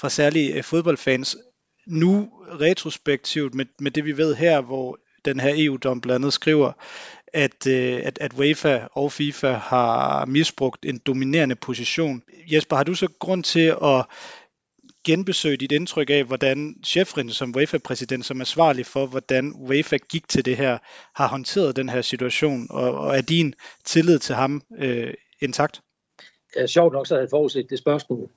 fra 0.00 0.08
særlige 0.08 0.56
øh, 0.56 0.64
fodboldfans 0.64 1.36
nu 1.90 2.30
retrospektivt 2.60 3.54
med, 3.54 3.64
med 3.80 3.90
det 3.90 4.04
vi 4.04 4.16
ved 4.16 4.34
her, 4.34 4.60
hvor 4.60 4.98
den 5.24 5.40
her 5.40 5.52
EU-dom 5.56 6.00
blandt 6.00 6.14
andet 6.14 6.32
skriver, 6.32 6.72
at, 7.32 7.66
øh, 7.66 8.00
at, 8.04 8.18
at 8.20 8.32
UEFA 8.38 8.80
og 8.92 9.12
FIFA 9.12 9.52
har 9.52 10.24
misbrugt 10.26 10.86
en 10.86 10.98
dominerende 10.98 11.54
position. 11.54 12.22
Jesper, 12.52 12.76
har 12.76 12.84
du 12.84 12.94
så 12.94 13.08
grund 13.18 13.44
til 13.44 13.76
at 13.84 14.04
genbesøge 15.04 15.56
dit 15.56 15.72
indtryk 15.72 16.10
af, 16.10 16.24
hvordan 16.24 16.76
Chefrin 16.84 17.30
som 17.30 17.54
UEFA-præsident, 17.56 18.24
som 18.24 18.36
er 18.36 18.40
ansvarlig 18.40 18.86
for, 18.86 19.06
hvordan 19.06 19.52
UEFA 19.56 19.96
gik 19.96 20.28
til 20.28 20.44
det 20.44 20.56
her, 20.56 20.78
har 21.14 21.28
håndteret 21.28 21.76
den 21.76 21.88
her 21.88 22.02
situation, 22.02 22.66
og, 22.70 22.94
og 22.94 23.16
er 23.16 23.20
din 23.20 23.54
tillid 23.84 24.18
til 24.18 24.34
ham 24.34 24.62
øh, 24.78 25.14
intakt? 25.40 25.80
Ja, 26.56 26.66
sjovt 26.66 26.92
nok, 26.92 27.06
så 27.06 27.14
havde 27.14 27.22
jeg 27.22 27.30
forudset 27.30 27.70
det 27.70 27.78
spørgsmål. 27.78 28.30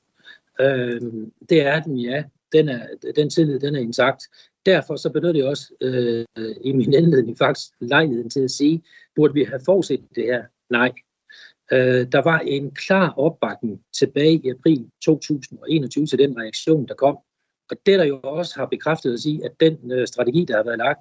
Øh, 0.60 1.02
det 1.50 1.62
er 1.62 1.80
den, 1.80 2.00
ja. 2.00 2.24
Den, 2.54 2.70
er, 2.70 2.88
den 3.16 3.30
tillid, 3.30 3.60
den 3.60 3.76
er 3.76 3.80
intakt. 3.80 4.24
Derfor 4.66 4.96
så 4.96 5.10
benytter 5.10 5.42
jeg 5.42 5.50
også 5.50 5.74
øh, 5.82 6.26
i 6.62 6.72
min 6.72 6.94
indledning 6.94 7.38
faktisk 7.38 7.72
lejligheden 7.80 8.30
til 8.30 8.40
at 8.40 8.52
sige, 8.52 8.84
burde 9.16 9.34
vi 9.34 9.44
have 9.44 9.62
forudset 9.66 10.04
det 10.16 10.24
her? 10.24 10.44
Nej. 10.70 10.92
Øh, 11.72 12.12
der 12.12 12.22
var 12.24 12.40
en 12.40 12.72
klar 12.72 13.14
opbakning 13.18 13.82
tilbage 14.00 14.42
i 14.44 14.50
april 14.50 14.90
2021 15.06 16.06
til 16.06 16.20
den 16.20 16.38
reaktion, 16.38 16.88
der 16.88 16.94
kom. 16.94 17.18
Og 17.70 17.78
det, 17.86 18.00
der 18.00 18.06
jo 18.06 18.20
også 18.24 18.60
har 18.60 18.66
bekræftet 18.66 19.14
os 19.14 19.26
i, 19.26 19.42
at 19.42 19.52
den 19.60 19.92
øh, 19.92 20.08
strategi, 20.08 20.46
der 20.46 20.56
har 20.56 20.64
været 20.64 20.78
lagt, 20.78 21.00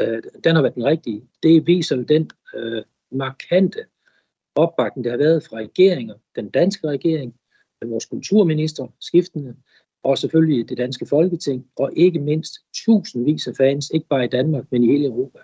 øh, 0.00 0.22
den 0.44 0.54
har 0.54 0.62
været 0.62 0.74
den 0.74 0.84
rigtige. 0.84 1.22
Det 1.42 1.66
viser 1.66 1.96
jo 1.96 2.02
den 2.02 2.30
øh, 2.54 2.82
markante 3.10 3.84
opbakning, 4.54 5.04
der 5.04 5.10
har 5.10 5.18
været 5.18 5.44
fra 5.44 5.56
regeringer, 5.56 6.14
den 6.36 6.50
danske 6.50 6.88
regering, 6.88 7.34
vores 7.86 8.06
kulturminister, 8.06 8.86
skiftende, 9.00 9.56
og 10.02 10.18
selvfølgelig 10.18 10.68
det 10.68 10.78
danske 10.78 11.06
folketing, 11.06 11.66
og 11.76 11.90
ikke 11.96 12.20
mindst 12.20 12.52
tusindvis 12.74 13.46
af 13.46 13.54
fans, 13.56 13.90
ikke 13.90 14.06
bare 14.06 14.24
i 14.24 14.28
Danmark, 14.28 14.64
men 14.70 14.84
i 14.84 14.86
hele 14.86 15.06
Europa. 15.06 15.38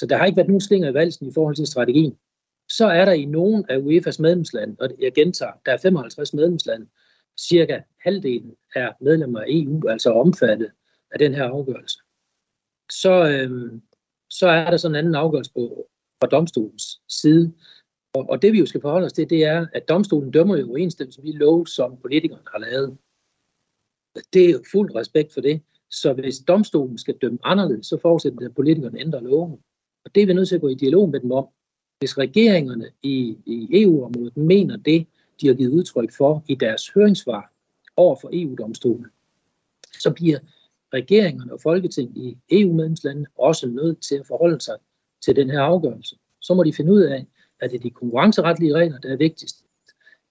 Så 0.00 0.06
der 0.06 0.16
har 0.16 0.26
ikke 0.26 0.36
været 0.36 0.48
nogen 0.48 0.60
slinger 0.60 0.90
i 0.90 0.94
valsen 0.94 1.26
i 1.26 1.32
forhold 1.34 1.56
til 1.56 1.66
strategien. 1.66 2.16
Så 2.68 2.86
er 2.86 3.04
der 3.04 3.12
i 3.12 3.24
nogen 3.24 3.64
af 3.68 3.78
UEFA's 3.78 4.22
medlemslande, 4.22 4.76
og 4.80 4.88
jeg 5.00 5.12
gentager, 5.14 5.52
der 5.66 5.72
er 5.72 5.76
55 5.76 6.34
medlemslande, 6.34 6.86
cirka 7.40 7.80
halvdelen 8.00 8.56
er 8.74 8.92
medlemmer 9.00 9.40
af 9.40 9.46
EU, 9.48 9.88
altså 9.88 10.12
omfattet 10.12 10.70
af 11.10 11.18
den 11.18 11.34
her 11.34 11.44
afgørelse. 11.44 11.98
Så, 12.90 13.28
øhm, 13.28 13.82
så 14.30 14.48
er 14.48 14.70
der 14.70 14.76
sådan 14.76 14.94
en 14.94 14.98
anden 14.98 15.14
afgørelse 15.14 15.52
på, 15.52 15.88
fra 16.20 16.28
domstolens 16.28 17.00
side. 17.08 17.52
Og, 18.14 18.30
og 18.30 18.42
det 18.42 18.52
vi 18.52 18.58
jo 18.58 18.66
skal 18.66 18.80
forholde 18.80 19.06
os 19.06 19.12
til, 19.12 19.30
det 19.30 19.44
er, 19.44 19.66
at 19.72 19.88
domstolen 19.88 20.30
dømmer 20.30 20.56
jo 20.56 20.68
overensstemmelse 20.68 21.22
med 21.22 21.32
de 21.32 21.38
love, 21.38 21.66
som 21.66 21.96
politikerne 22.02 22.42
har 22.52 22.58
lavet. 22.58 22.98
Det 24.32 24.50
er 24.50 24.58
fuld 24.72 24.94
respekt 24.94 25.32
for 25.32 25.40
det. 25.40 25.62
Så 25.90 26.12
hvis 26.12 26.38
domstolen 26.38 26.98
skal 26.98 27.14
dømme 27.22 27.38
anderledes, 27.44 27.86
så 27.86 27.98
forudsætter 28.02 28.38
det, 28.38 28.46
at 28.46 28.54
politikerne 28.54 29.00
ændrer 29.00 29.20
loven. 29.20 29.58
Og 30.04 30.14
det 30.14 30.22
er 30.22 30.26
vi 30.26 30.32
nødt 30.32 30.48
til 30.48 30.54
at 30.54 30.60
gå 30.60 30.68
i 30.68 30.74
dialog 30.74 31.08
med 31.08 31.20
dem 31.20 31.32
om. 31.32 31.46
Hvis 31.98 32.18
regeringerne 32.18 32.90
i, 33.02 33.38
i 33.46 33.82
EU-området 33.82 34.36
mener 34.36 34.76
det, 34.76 35.06
de 35.40 35.46
har 35.46 35.54
givet 35.54 35.72
udtryk 35.72 36.12
for 36.12 36.44
i 36.48 36.54
deres 36.54 36.88
høringssvar 36.88 37.52
over 37.96 38.16
for 38.20 38.30
EU-domstolen, 38.32 39.06
så 40.00 40.10
bliver 40.10 40.38
regeringerne 40.94 41.52
og 41.52 41.60
Folketing 41.60 42.18
i 42.18 42.38
EU-medlemslandene 42.50 43.26
også 43.38 43.68
nødt 43.68 44.00
til 44.00 44.14
at 44.14 44.26
forholde 44.26 44.60
sig 44.60 44.76
til 45.24 45.36
den 45.36 45.50
her 45.50 45.60
afgørelse. 45.60 46.16
Så 46.40 46.54
må 46.54 46.64
de 46.64 46.72
finde 46.72 46.92
ud 46.92 47.00
af, 47.00 47.26
at 47.60 47.70
det 47.70 47.78
er 47.78 47.82
de 47.82 47.90
konkurrenceretlige 47.90 48.74
regler, 48.74 48.98
der 48.98 49.12
er 49.12 49.16
vigtigst, 49.16 49.63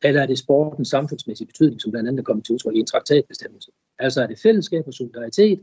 eller 0.04 0.22
er 0.22 0.26
det 0.26 0.38
sportens 0.38 0.88
samfundsmæssige 0.88 1.48
betydning, 1.48 1.82
som 1.82 1.92
blandt 1.92 2.10
andet 2.10 2.20
er 2.20 2.24
kommet 2.24 2.46
til 2.46 2.54
udtryk 2.54 2.76
i 2.76 2.80
en 2.80 2.86
traktatbestemmelse. 2.86 3.72
Altså 4.00 4.22
er 4.22 4.28
det 4.28 4.40
fællesskab 4.40 4.84
og 4.88 4.94
solidaritet 4.94 5.60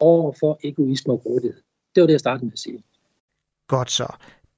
over 0.00 0.32
for 0.40 0.60
egoisme 0.64 1.12
og 1.12 1.22
grådighed. 1.22 1.62
Det 1.94 2.00
var 2.00 2.06
det, 2.06 2.12
jeg 2.12 2.20
startede 2.20 2.44
med 2.44 2.52
at 2.52 2.58
sige. 2.58 2.82
Godt 3.68 3.90
så. 3.90 4.06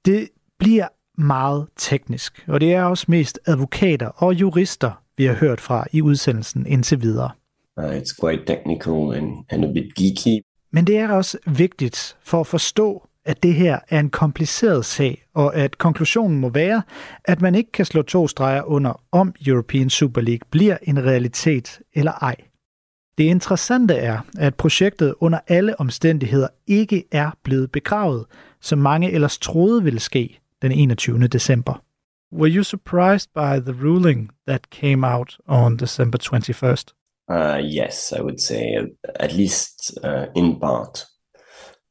Det 0.05 0.29
bliver 0.59 0.87
meget 1.17 1.67
teknisk, 1.75 2.43
og 2.47 2.61
det 2.61 2.73
er 2.73 2.83
også 2.83 3.05
mest 3.07 3.39
advokater 3.45 4.07
og 4.07 4.33
jurister, 4.33 5.03
vi 5.17 5.25
har 5.25 5.33
hørt 5.33 5.61
fra 5.61 5.87
i 5.93 6.01
udsendelsen 6.01 6.65
indtil 6.65 7.01
videre. 7.01 7.31
Uh, 7.77 7.83
it's 7.83 8.15
quite 8.21 8.45
technical 8.45 9.17
and, 9.17 9.45
and 9.49 9.65
a 9.65 9.71
bit 9.71 9.95
geeky. 9.95 10.43
Men 10.71 10.87
det 10.87 10.97
er 10.97 11.11
også 11.11 11.37
vigtigt 11.57 12.17
for 12.23 12.39
at 12.39 12.47
forstå, 12.47 13.06
at 13.27 13.43
det 13.43 13.53
her 13.53 13.79
er 13.89 13.99
en 13.99 14.09
kompliceret 14.09 14.85
sag, 14.85 15.23
og 15.33 15.55
at 15.55 15.77
konklusionen 15.77 16.39
må 16.39 16.49
være, 16.49 16.81
at 17.25 17.41
man 17.41 17.55
ikke 17.55 17.71
kan 17.71 17.85
slå 17.85 18.01
to 18.01 18.27
streger 18.27 18.63
under, 18.63 19.01
om 19.11 19.33
European 19.47 19.89
Super 19.89 20.21
League 20.21 20.47
bliver 20.51 20.77
en 20.81 21.05
realitet 21.05 21.79
eller 21.93 22.11
ej. 22.11 22.35
Det 23.17 23.23
interessante 23.23 23.93
er, 23.93 24.19
at 24.37 24.55
projektet 24.55 25.15
under 25.19 25.39
alle 25.47 25.79
omstændigheder 25.79 26.47
ikke 26.67 27.03
er 27.11 27.31
blevet 27.43 27.71
begravet, 27.71 28.25
som 28.61 28.79
mange 28.79 29.11
ellers 29.11 29.37
troede 29.37 29.83
ville 29.83 29.99
ske 29.99 30.39
den 30.61 30.71
21. 30.71 31.27
december. 31.27 31.81
Were 32.33 32.51
you 32.55 32.63
surprised 32.63 33.29
by 33.33 33.71
the 33.71 33.87
ruling 33.87 34.29
that 34.47 34.61
came 34.71 35.07
out 35.07 35.37
on 35.47 35.77
December 35.77 36.17
21st? 36.17 36.93
Uh, 37.29 37.59
yes, 37.59 38.13
I 38.17 38.21
would 38.21 38.39
say, 38.39 38.63
at 39.15 39.33
least 39.33 39.91
uh, 40.03 40.25
in 40.35 40.59
part. 40.59 41.05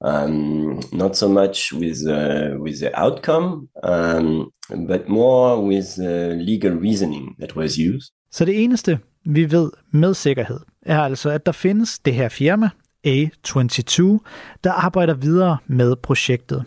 Um, 0.04 0.82
not 0.92 1.16
so 1.16 1.28
much 1.28 1.72
with 1.72 2.06
uh, 2.06 2.60
with 2.60 2.78
the 2.80 2.90
outcome, 2.94 3.68
um, 3.82 4.52
but 4.86 5.08
more 5.08 5.66
with 5.68 5.86
the 5.96 6.34
legal 6.34 6.72
reasoning 6.72 7.34
that 7.40 7.56
was 7.56 7.78
used. 7.78 8.12
Så 8.30 8.44
det 8.44 8.64
eneste, 8.64 8.98
vi 9.24 9.52
ved 9.52 9.70
med 9.92 10.14
sikkerhed, 10.14 10.60
er 10.82 11.00
altså, 11.00 11.30
at 11.30 11.46
der 11.46 11.52
findes 11.52 11.98
det 11.98 12.14
her 12.14 12.28
firma, 12.28 12.70
A22, 13.06 14.18
der 14.64 14.72
arbejder 14.72 15.14
videre 15.14 15.58
med 15.66 15.96
projektet. 15.96 16.64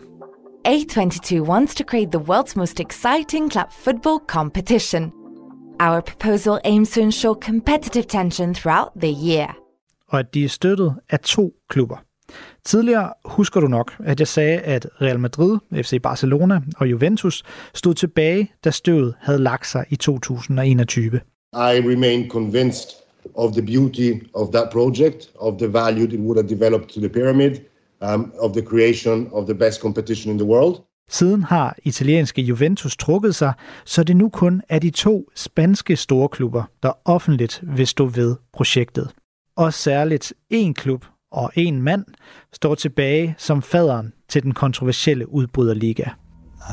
A22 0.68 1.40
wants 1.40 1.74
to 1.74 1.84
create 1.84 2.10
the 2.12 2.20
world's 2.20 2.52
most 2.56 2.80
exciting 2.80 3.52
club 3.52 3.66
football 3.72 4.18
competition. 4.26 5.12
Our 5.80 6.00
proposal 6.00 6.58
aims 6.64 6.90
to 6.90 7.00
ensure 7.00 7.36
competitive 7.42 8.04
tension 8.04 8.54
throughout 8.54 8.88
the 9.00 9.14
year. 9.28 9.56
Og 10.08 10.18
at 10.18 10.34
de 10.34 10.44
er 10.44 10.48
støttet 10.48 10.94
af 11.10 11.20
to 11.20 11.52
klubber. 11.68 11.96
Tidligere 12.64 13.12
husker 13.24 13.60
du 13.60 13.66
nok, 13.66 13.92
at 14.04 14.20
jeg 14.20 14.28
sagde, 14.28 14.58
at 14.58 14.86
Real 15.00 15.20
Madrid, 15.20 15.58
FC 15.74 16.02
Barcelona 16.02 16.60
og 16.76 16.90
Juventus 16.90 17.42
stod 17.74 17.94
tilbage, 17.94 18.52
da 18.64 18.70
støvet 18.70 19.14
havde 19.20 19.38
lagt 19.38 19.66
sig 19.66 19.84
i 19.88 19.96
2021. 19.96 21.20
I 21.52 21.80
remain 21.92 22.30
convinced 22.30 22.88
of 23.34 23.52
the 23.52 23.62
beauty 23.62 24.12
of 24.34 24.48
that 24.52 24.68
project, 24.72 25.30
of 25.38 25.58
the 25.58 25.72
value 25.72 26.04
it 26.04 26.20
would 26.20 26.36
have 26.36 26.48
developed 26.48 26.88
to 26.88 27.00
the 27.00 27.08
pyramid, 27.08 27.50
um, 28.00 28.32
of 28.38 28.52
the 28.52 28.62
creation 28.62 29.28
of 29.32 29.44
the 29.46 29.54
best 29.54 29.80
competition 29.80 30.32
in 30.32 30.38
the 30.38 30.48
world. 30.48 30.76
Siden 31.10 31.42
har 31.42 31.76
italienske 31.82 32.42
Juventus 32.42 32.96
trukket 32.96 33.34
sig, 33.34 33.52
så 33.84 34.04
det 34.04 34.16
nu 34.16 34.28
kun 34.28 34.62
er 34.68 34.78
de 34.78 34.90
to 34.90 35.30
spanske 35.34 35.96
storklubber, 35.96 36.62
der 36.82 36.92
offentligt 37.04 37.60
vil 37.62 37.86
stå 37.86 38.06
ved 38.06 38.36
projektet. 38.52 39.10
Og 39.56 39.74
særligt 39.74 40.32
én 40.54 40.72
klub 40.72 41.04
og 41.30 41.52
én 41.58 41.72
mand 41.82 42.04
står 42.52 42.74
tilbage 42.74 43.34
som 43.38 43.62
faderen 43.62 44.12
til 44.28 44.42
den 44.42 44.54
kontroversielle 44.54 45.32
udbryderliga. 45.32 46.04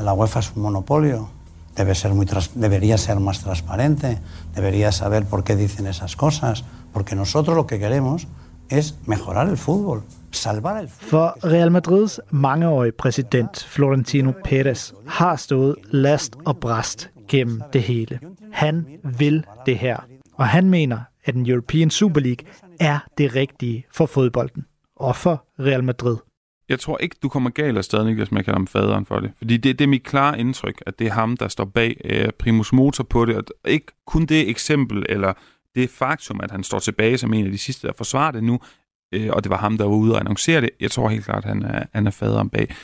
La 0.02 0.14
UEFA 0.14 0.38
es 0.38 0.52
un 0.56 0.62
monopolio, 0.62 1.28
debe 1.76 1.94
ser 1.94 2.14
muy 2.14 2.26
debería 2.54 2.96
ser 2.98 3.18
más 3.20 3.42
transparente, 3.42 4.18
debería 4.54 4.92
saber 4.92 5.24
por 5.24 5.44
qué 5.44 5.56
dicen 5.56 5.86
esas 5.86 6.16
cosas, 6.16 6.64
porque 6.92 7.14
nosotros 7.14 7.56
lo 7.56 7.66
que 7.66 7.78
queremos 7.78 8.26
es 8.68 8.94
mejorar 9.06 9.48
el 9.48 9.56
fútbol, 9.56 10.02
salvar 10.30 10.76
el 10.82 10.88
fútbol. 10.88 11.08
For 11.08 11.50
Real 11.50 11.70
Madrids 11.70 12.20
mangeårige 12.30 12.92
præsident 12.92 13.66
Florentino 13.68 14.32
Pérez 14.44 14.92
har 15.06 15.36
stået 15.36 15.76
last 15.90 16.36
og 16.46 16.56
bræst 16.56 17.10
gennem 17.28 17.62
det 17.72 17.82
hele. 17.82 18.20
Han 18.52 18.86
vil 19.18 19.44
det 19.66 19.78
her, 19.78 19.96
og 20.38 20.48
han 20.48 20.70
mener, 20.70 21.00
at 21.24 21.34
den 21.34 21.50
European 21.50 21.90
Super 21.90 22.20
League 22.20 22.46
er 22.80 22.98
det 23.18 23.34
rigtige 23.34 23.86
for 23.92 24.06
fodbolden 24.06 24.64
og 24.96 25.16
for 25.16 25.44
Real 25.58 25.84
Madrid. 25.84 26.16
Jeg 26.68 26.80
tror 26.80 26.98
ikke, 26.98 27.16
du 27.22 27.28
kommer 27.28 27.50
galt 27.50 27.78
af 27.78 27.84
sted, 27.84 28.14
hvis 28.14 28.32
man 28.32 28.44
kalder 28.44 28.58
ham 28.58 28.66
faderen 28.66 29.06
for 29.06 29.20
det. 29.20 29.32
Fordi 29.38 29.56
det, 29.56 29.78
det 29.78 29.84
er 29.84 29.88
mit 29.88 30.04
klare 30.04 30.40
indtryk, 30.40 30.82
at 30.86 30.98
det 30.98 31.06
er 31.06 31.12
ham, 31.12 31.36
der 31.36 31.48
står 31.48 31.64
bag 31.64 32.00
øh, 32.04 32.30
primus 32.38 32.72
motor 32.72 33.04
på 33.04 33.24
det. 33.24 33.36
Og 33.36 33.44
ikke 33.64 33.86
kun 34.06 34.26
det 34.26 34.50
eksempel, 34.50 35.06
eller 35.08 35.32
det 35.74 35.90
faktum, 35.90 36.40
at 36.42 36.50
han 36.50 36.64
står 36.64 36.78
tilbage 36.78 37.18
som 37.18 37.34
en 37.34 37.44
af 37.46 37.52
de 37.52 37.58
sidste, 37.58 37.86
der 37.86 37.92
forsvarer 37.92 38.30
det 38.30 38.44
nu, 38.44 38.60
øh, 39.14 39.30
og 39.32 39.44
det 39.44 39.50
var 39.50 39.56
ham, 39.56 39.78
der 39.78 39.84
var 39.84 39.94
ude 39.94 40.14
og 40.14 40.20
annoncere 40.20 40.60
det. 40.60 40.70
Jeg 40.80 40.90
tror 40.90 41.08
helt 41.08 41.24
klart, 41.24 41.44
at 41.44 41.48
han 41.48 41.62
er, 41.62 41.84
han 41.92 42.06
er 42.06 42.10
faderen 42.10 42.48
bag. 42.48 42.74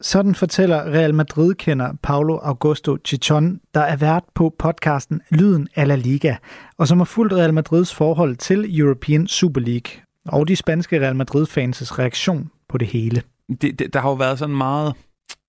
Sådan 0.00 0.34
fortæller 0.34 0.84
Real 0.84 1.14
Madrid-kender 1.14 1.92
Paulo 2.02 2.38
Augusto 2.42 2.96
Chichon, 3.04 3.60
der 3.74 3.80
er 3.80 3.96
vært 3.96 4.24
på 4.34 4.54
podcasten 4.58 5.20
Lyden 5.30 5.68
af 5.74 5.88
La 5.88 5.94
Liga, 5.94 6.36
og 6.78 6.88
som 6.88 6.98
har 6.98 7.04
fulgt 7.04 7.32
Real 7.32 7.54
Madrids 7.54 7.94
forhold 7.94 8.36
til 8.36 8.80
European 8.80 9.26
Super 9.26 9.60
League, 9.60 10.02
og 10.26 10.48
de 10.48 10.56
spanske 10.56 11.00
Real 11.00 11.16
Madrid-fans' 11.16 11.98
reaktion 11.98 12.50
på 12.68 12.78
det 12.78 12.88
hele. 12.88 13.22
Det, 13.60 13.78
det, 13.78 13.94
der 13.94 14.00
har 14.00 14.08
jo 14.08 14.14
været 14.14 14.38
sådan 14.38 14.56
meget, 14.56 14.94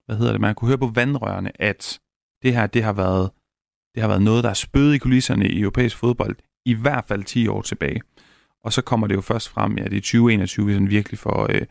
hvad 0.05 0.17
hedder 0.17 0.31
det, 0.31 0.41
man 0.41 0.55
kunne 0.55 0.67
høre 0.67 0.77
på 0.77 0.91
vandrørene, 0.95 1.62
at 1.62 1.99
det 2.43 2.53
her, 2.53 2.67
det 2.67 2.83
har 2.83 2.93
været, 2.93 3.29
det 3.95 4.01
har 4.01 4.07
været 4.07 4.21
noget, 4.21 4.43
der 4.43 4.49
er 4.49 4.53
spøget 4.53 4.95
i 4.95 4.97
kulisserne 4.97 5.49
i 5.49 5.62
europæisk 5.62 5.97
fodbold, 5.97 6.36
i 6.65 6.73
hvert 6.73 7.05
fald 7.05 7.23
10 7.23 7.47
år 7.47 7.62
tilbage. 7.62 8.01
Og 8.63 8.73
så 8.73 8.81
kommer 8.81 9.07
det 9.07 9.15
jo 9.15 9.21
først 9.21 9.49
frem, 9.49 9.77
ja, 9.77 9.83
det 9.83 9.97
er 9.97 10.01
2021, 10.01 10.65
vi 10.65 10.73
sådan 10.73 10.89
virkelig 10.89 11.19
får, 11.19 11.47
øh, 11.49 11.62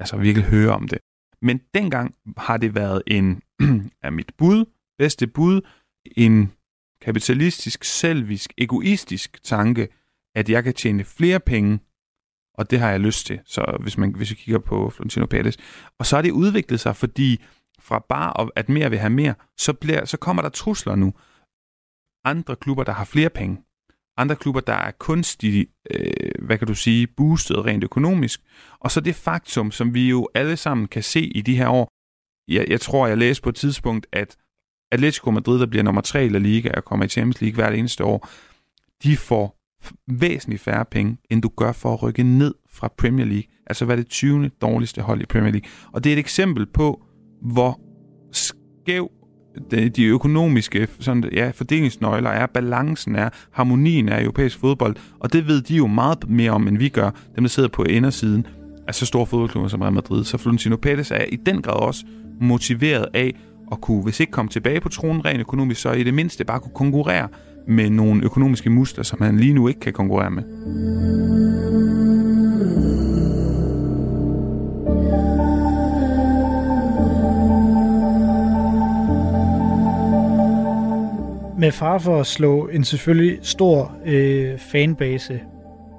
altså 0.00 0.16
virkelig 0.16 0.48
høre 0.48 0.72
om 0.72 0.88
det. 0.88 0.98
Men 1.44 1.60
dengang 1.74 2.14
har 2.36 2.56
det 2.56 2.74
været 2.74 3.02
en, 3.06 3.42
af 4.02 4.12
mit 4.18 4.32
bud, 4.38 4.64
bedste 4.98 5.26
bud, 5.26 5.60
en 6.16 6.52
kapitalistisk, 7.00 7.84
selvisk, 7.84 8.52
egoistisk 8.58 9.42
tanke, 9.42 9.88
at 10.34 10.50
jeg 10.50 10.64
kan 10.64 10.74
tjene 10.74 11.04
flere 11.04 11.40
penge, 11.40 11.78
og 12.54 12.70
det 12.70 12.78
har 12.80 12.90
jeg 12.90 13.00
lyst 13.00 13.26
til, 13.26 13.40
så 13.44 13.76
hvis, 13.80 13.98
man, 13.98 14.14
hvis 14.14 14.30
vi 14.30 14.34
kigger 14.34 14.58
på 14.58 14.90
Florentino 14.90 15.26
Pérez. 15.34 15.56
Og 15.98 16.06
så 16.06 16.16
har 16.16 16.22
det 16.22 16.30
udviklet 16.30 16.80
sig, 16.80 16.96
fordi 16.96 17.44
fra 17.78 18.04
bare 18.08 18.48
at 18.56 18.68
mere 18.68 18.90
vil 18.90 18.98
have 18.98 19.10
mere, 19.10 19.34
så, 19.56 19.72
bliver, 19.72 20.04
så 20.04 20.16
kommer 20.16 20.42
der 20.42 20.48
trusler 20.48 20.94
nu. 20.94 21.14
Andre 22.24 22.56
klubber, 22.56 22.84
der 22.84 22.92
har 22.92 23.04
flere 23.04 23.30
penge. 23.30 23.64
Andre 24.16 24.36
klubber, 24.36 24.60
der 24.60 24.72
er 24.72 24.90
kunstigt, 24.90 25.70
øh, 25.90 26.46
hvad 26.46 26.58
kan 26.58 26.66
du 26.66 26.74
sige, 26.74 27.06
boostet 27.06 27.64
rent 27.64 27.84
økonomisk. 27.84 28.40
Og 28.80 28.90
så 28.90 29.00
det 29.00 29.14
faktum, 29.14 29.70
som 29.70 29.94
vi 29.94 30.08
jo 30.08 30.28
alle 30.34 30.56
sammen 30.56 30.88
kan 30.88 31.02
se 31.02 31.20
i 31.20 31.40
de 31.40 31.56
her 31.56 31.68
år. 31.68 31.88
Jeg, 32.48 32.66
jeg 32.68 32.80
tror, 32.80 33.06
jeg 33.06 33.18
læste 33.18 33.42
på 33.42 33.48
et 33.48 33.54
tidspunkt, 33.54 34.06
at 34.12 34.36
Atletico 34.92 35.30
Madrid, 35.30 35.60
der 35.60 35.66
bliver 35.66 35.82
nummer 35.82 36.00
3 36.00 36.26
i 36.26 36.28
La 36.28 36.38
Liga 36.38 36.70
og 36.76 36.84
kommer 36.84 37.06
i 37.06 37.08
Champions 37.08 37.40
League 37.40 37.54
hvert 37.54 37.74
eneste 37.74 38.04
år, 38.04 38.28
de 39.02 39.16
får 39.16 39.56
væsentligt 40.12 40.62
færre 40.62 40.84
penge, 40.84 41.16
end 41.30 41.42
du 41.42 41.48
gør 41.56 41.72
for 41.72 41.92
at 41.92 42.02
rykke 42.02 42.22
ned 42.22 42.54
fra 42.70 42.88
Premier 42.98 43.26
League. 43.26 43.44
Altså 43.66 43.84
hvad 43.84 43.96
det 43.96 44.08
20. 44.08 44.48
dårligste 44.48 45.02
hold 45.02 45.22
i 45.22 45.26
Premier 45.26 45.52
League. 45.52 45.70
Og 45.92 46.04
det 46.04 46.10
er 46.10 46.16
et 46.16 46.18
eksempel 46.18 46.66
på, 46.66 47.04
hvor 47.42 47.80
skæv 48.32 49.10
de, 49.70 49.88
de 49.88 50.04
økonomiske 50.04 50.88
sådan, 51.00 51.24
ja, 51.32 51.50
fordelingsnøgler 51.54 52.30
er, 52.30 52.46
balancen 52.46 53.16
er, 53.16 53.28
harmonien 53.50 54.08
er 54.08 54.18
i 54.18 54.22
europæisk 54.22 54.58
fodbold, 54.58 54.96
og 55.20 55.32
det 55.32 55.46
ved 55.46 55.62
de 55.62 55.76
jo 55.76 55.86
meget 55.86 56.30
mere 56.30 56.50
om, 56.50 56.68
end 56.68 56.78
vi 56.78 56.88
gør, 56.88 57.10
dem 57.36 57.44
der 57.44 57.48
sidder 57.48 57.68
på 57.68 57.82
indersiden 57.82 58.46
af 58.88 58.94
så 58.94 59.06
store 59.06 59.26
fodboldklubber 59.26 59.68
som 59.68 59.80
Real 59.80 59.92
Madrid. 59.92 60.24
Så 60.24 60.38
Florentino 60.38 60.76
Pérez 60.86 61.14
er 61.14 61.24
i 61.32 61.36
den 61.36 61.62
grad 61.62 61.80
også 61.80 62.04
motiveret 62.40 63.06
af 63.14 63.34
at 63.72 63.80
kunne, 63.80 64.02
hvis 64.02 64.20
ikke 64.20 64.32
komme 64.32 64.48
tilbage 64.48 64.80
på 64.80 64.88
tronen 64.88 65.24
rent 65.24 65.40
økonomisk, 65.40 65.80
så 65.80 65.92
i 65.92 66.02
det 66.02 66.14
mindste 66.14 66.44
bare 66.44 66.60
kunne 66.60 66.74
konkurrere 66.74 67.28
med 67.68 67.90
nogle 67.90 68.24
økonomiske 68.24 68.70
muskler, 68.70 69.04
som 69.04 69.22
han 69.22 69.36
lige 69.36 69.54
nu 69.54 69.68
ikke 69.68 69.80
kan 69.80 69.92
konkurrere 69.92 70.30
med. 70.30 71.43
Med 81.64 81.72
far 81.72 81.98
for 81.98 82.20
at 82.20 82.26
slå 82.26 82.68
en 82.68 82.84
selvfølgelig 82.84 83.38
stor 83.42 83.96
øh, 84.06 84.58
fanbase 84.58 85.40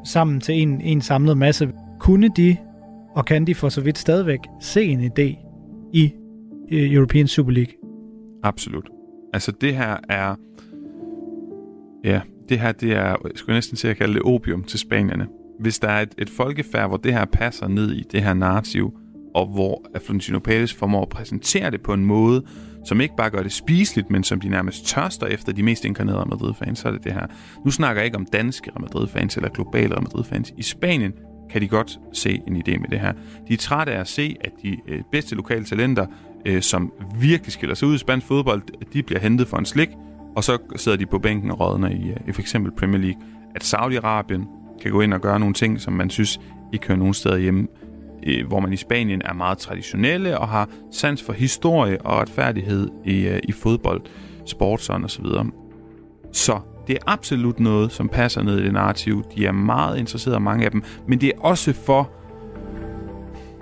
sammen 0.04 0.41
til 0.41 0.62
en, 0.62 0.82
en 0.82 1.01
samlet 1.01 1.38
masse, 1.38 1.71
kunne 1.99 2.30
de, 2.38 2.58
og 3.15 3.25
kan 3.25 3.47
de 3.47 3.56
for 3.56 3.69
så 3.69 3.82
vidt 3.82 3.97
stadigvæk, 3.97 4.39
se 4.62 4.84
en 4.84 4.99
idé 4.99 5.38
i 5.93 6.13
øh, 6.71 6.93
European 6.93 7.28
Super 7.28 7.51
League? 7.51 7.73
Absolut. 8.43 8.89
Altså 9.34 9.51
det 9.51 9.75
her 9.75 9.97
er, 10.10 10.36
ja, 12.04 12.21
det 12.49 12.60
her 12.60 12.71
det 12.71 12.91
er, 12.91 13.04
jeg 13.04 13.17
skulle 13.36 13.56
næsten 13.56 13.78
til 13.78 13.88
at 13.88 13.97
kalde 13.97 14.13
det 14.13 14.21
opium 14.21 14.63
til 14.63 14.80
spanierne. 14.80 15.28
Hvis 15.60 15.80
der 15.80 15.88
er 15.88 16.01
et, 16.01 16.15
et 16.17 16.30
folkefærd, 16.30 16.88
hvor 16.88 16.97
det 16.97 17.13
her 17.13 17.25
passer 17.25 17.67
ned 17.67 17.91
i 17.91 18.04
det 18.12 18.23
her 18.23 18.34
narrativ, 18.34 18.93
og 19.36 19.47
hvor 19.47 19.86
Florentino 20.06 20.39
Pérez 20.47 20.78
formår 20.78 21.01
at 21.01 21.10
præsentere 21.10 21.71
det 21.71 21.82
på 21.82 21.93
en 21.93 22.06
måde, 22.06 22.43
som 22.86 23.02
ikke 23.02 23.15
bare 23.15 23.30
gør 23.30 23.43
det 23.43 23.52
spiseligt, 23.52 24.10
men 24.10 24.24
som 24.24 24.39
de 24.39 24.50
nærmest 24.50 24.86
tørster 24.86 25.28
efter 25.28 25.54
de 25.54 25.63
mest 25.63 25.86
inkarnerede 25.86 26.30
Madrid-fans, 26.30 26.80
så 26.80 26.88
er 26.88 26.91
det 26.91 27.04
det 27.04 27.13
her. 27.13 27.28
Nu 27.65 27.71
snakker 27.71 28.02
jeg 28.02 28.06
ikke 28.06 28.17
om 28.17 28.26
danske 28.26 28.71
Real 28.71 28.82
Madrid-fans 28.82 29.36
eller 29.36 29.50
globale 29.50 29.93
Real 29.93 30.04
Madrid-fans. 30.04 30.54
I 30.58 30.63
Spanien 30.63 31.13
kan 31.50 31.62
de 31.62 31.67
godt 31.67 32.00
se 32.13 32.41
en 32.48 32.56
idé 32.56 32.78
med 32.80 32.89
det 32.89 33.00
her. 33.00 33.13
De 33.48 33.54
er 33.54 33.58
trætte 33.58 33.93
af 33.93 34.00
at 34.00 34.08
se, 34.08 34.36
at 34.41 34.52
de 34.63 34.78
øh, 34.88 35.02
bedste 35.12 35.36
lokale 35.36 35.65
talenter, 35.65 36.06
øh, 36.45 36.62
som 36.62 36.93
virkelig 37.19 37.52
skiller 37.52 37.76
sig 37.76 37.88
ud 37.88 37.95
i 37.95 37.98
spansk 37.98 38.28
fodbold, 38.28 38.62
de 38.93 39.04
bliver 39.04 39.19
hentet 39.19 39.48
for 39.48 39.58
en 39.58 39.65
slik, 39.65 39.89
og 40.36 40.43
så 40.43 40.58
sidder 40.76 40.98
de 40.98 41.06
på 41.06 41.19
bænken 41.19 41.52
og 41.52 41.60
rådner 41.60 41.89
i, 41.89 42.10
øh, 42.10 42.17
i 42.28 42.32
for 42.32 42.41
eksempel 42.41 42.71
Premier 42.71 43.02
League. 43.02 43.21
At 43.56 43.74
Saudi-Arabien 43.74 44.41
kan 44.82 44.91
gå 44.91 45.02
ind 45.02 45.13
og 45.13 45.21
gøre 45.21 45.39
nogle 45.39 45.54
ting, 45.54 45.82
som 45.82 45.93
man 45.93 46.10
synes 46.10 46.39
ikke 46.74 46.88
hører 46.88 46.98
nogen 46.98 47.13
steder 47.13 47.38
hjemme 47.38 47.67
øh, 48.23 48.47
hvor 48.47 48.60
man 48.60 48.73
i 48.73 48.78
Spanien 48.78 49.21
er 49.25 49.34
meget 49.34 49.58
traditionelle 49.58 50.38
og 50.38 50.47
har 50.47 50.69
sans 50.91 51.23
for 51.23 51.34
historie 51.34 52.01
og 52.01 52.17
retfærdighed 52.17 52.89
i, 53.06 53.28
øh, 53.28 53.39
i 53.43 53.51
fodbold, 53.51 54.01
sport 54.45 54.82
sådan 54.82 55.04
og 55.04 55.12
så 55.12 55.21
videre. 55.21 55.45
Så 56.32 56.60
det 56.88 56.93
er 56.95 56.99
absolut 57.06 57.60
noget, 57.60 57.91
som 57.91 58.10
passer 58.10 58.43
ned 58.43 58.60
i 58.60 58.63
det 58.63 58.73
narrativ. 58.73 59.23
De 59.36 59.45
er 59.45 59.51
meget 59.51 59.97
interesserede, 59.97 60.39
mange 60.39 60.65
af 60.65 60.71
dem, 60.71 60.84
men 61.08 61.21
det 61.21 61.30
er 61.36 61.39
også 61.39 61.73
for 61.73 62.12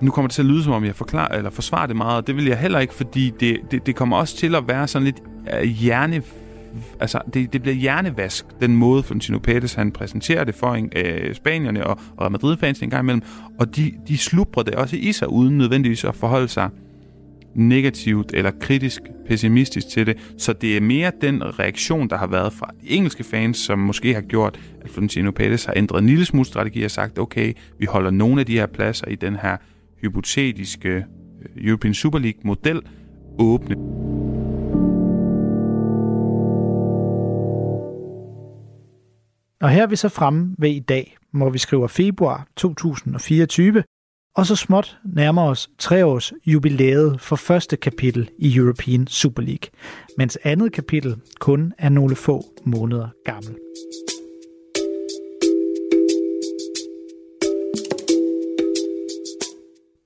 nu 0.01 0.11
kommer 0.11 0.27
det 0.27 0.35
til 0.35 0.41
at 0.41 0.45
lyde, 0.45 0.63
som 0.63 0.73
om 0.73 0.85
jeg 0.85 0.95
forklarer, 0.95 1.37
eller 1.37 1.49
forsvarer 1.49 1.87
det 1.87 1.95
meget, 1.95 2.17
og 2.17 2.27
det 2.27 2.35
vil 2.35 2.45
jeg 2.45 2.57
heller 2.57 2.79
ikke, 2.79 2.93
fordi 2.93 3.33
det, 3.39 3.57
det, 3.71 3.85
det 3.85 3.95
kommer 3.95 4.17
også 4.17 4.37
til 4.37 4.55
at 4.55 4.67
være 4.67 4.87
sådan 4.87 5.05
lidt 5.05 5.21
uh, 5.57 5.63
hjerne 5.63 6.23
altså, 6.99 7.21
det, 7.33 7.53
det 7.53 7.61
bliver 7.61 7.75
hjernevask, 7.75 8.45
den 8.61 8.75
måde, 8.75 9.03
Florentino 9.03 9.39
Pérez 9.47 9.75
han 9.75 9.91
præsenterer 9.91 10.43
det 10.43 10.55
for 10.55 10.87
øh, 10.95 11.35
spanierne 11.35 11.87
og, 11.87 11.99
og 12.17 12.31
Madrid-fans 12.31 12.81
en 12.81 12.89
gang 12.89 13.03
imellem, 13.03 13.21
og 13.59 13.75
de, 13.75 13.91
de 14.07 14.17
slubrer 14.17 14.63
det 14.63 14.75
også 14.75 14.95
i 14.95 15.11
sig, 15.11 15.29
uden 15.29 15.57
nødvendigvis 15.57 16.03
at 16.03 16.15
forholde 16.15 16.47
sig 16.47 16.69
negativt 17.55 18.31
eller 18.33 18.51
kritisk 18.61 19.01
pessimistisk 19.27 19.87
til 19.87 20.05
det. 20.05 20.33
Så 20.37 20.53
det 20.53 20.77
er 20.77 20.81
mere 20.81 21.11
den 21.21 21.59
reaktion, 21.59 22.09
der 22.09 22.17
har 22.17 22.27
været 22.27 22.53
fra 22.53 22.69
de 22.81 22.89
engelske 22.89 23.23
fans, 23.23 23.57
som 23.57 23.79
måske 23.79 24.13
har 24.13 24.21
gjort, 24.21 24.59
at 24.81 24.89
Florentino 24.89 25.31
Pérez 25.39 25.65
har 25.67 25.73
ændret 25.75 26.01
en 26.01 26.07
lille 26.07 26.25
smule 26.25 26.45
strategi 26.45 26.83
og 26.83 26.91
sagt, 26.91 27.19
okay, 27.19 27.53
vi 27.79 27.85
holder 27.85 28.11
nogle 28.11 28.39
af 28.39 28.45
de 28.45 28.53
her 28.53 28.65
pladser 28.65 29.07
i 29.07 29.15
den 29.15 29.35
her 29.35 29.57
hypotetiske 30.01 30.89
øh, 30.89 31.03
European 31.57 31.93
Super 31.93 32.19
League-model 32.19 32.81
åbne. 33.39 33.75
Og 39.63 39.69
her 39.69 39.83
er 39.83 39.87
vi 39.87 39.95
så 39.95 40.09
fremme 40.09 40.55
ved 40.57 40.69
i 40.69 40.79
dag, 40.79 41.17
hvor 41.31 41.49
vi 41.49 41.57
skriver 41.57 41.87
februar 41.87 42.47
2024, 42.55 43.83
og 44.35 44.45
så 44.45 44.55
småt 44.55 44.97
nærmer 45.05 45.43
os 45.43 45.69
tre 45.79 46.05
års 46.05 46.33
jubilæet 46.45 47.21
for 47.21 47.35
første 47.35 47.77
kapitel 47.77 48.29
i 48.37 48.55
European 48.55 49.07
Super 49.07 49.41
League, 49.41 49.69
mens 50.17 50.37
andet 50.43 50.71
kapitel 50.71 51.15
kun 51.39 51.73
er 51.77 51.89
nogle 51.89 52.15
få 52.15 52.43
måneder 52.65 53.07
gammel. 53.25 53.55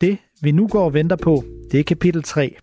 Det, 0.02 0.17
vi 0.41 0.52
nu 0.52 0.67
går 0.67 0.86
og 0.86 0.93
venter 0.93 1.15
på, 1.15 1.43
det 1.72 1.80
er 1.80 1.84
kapitel 1.84 2.24
3, 2.24 2.58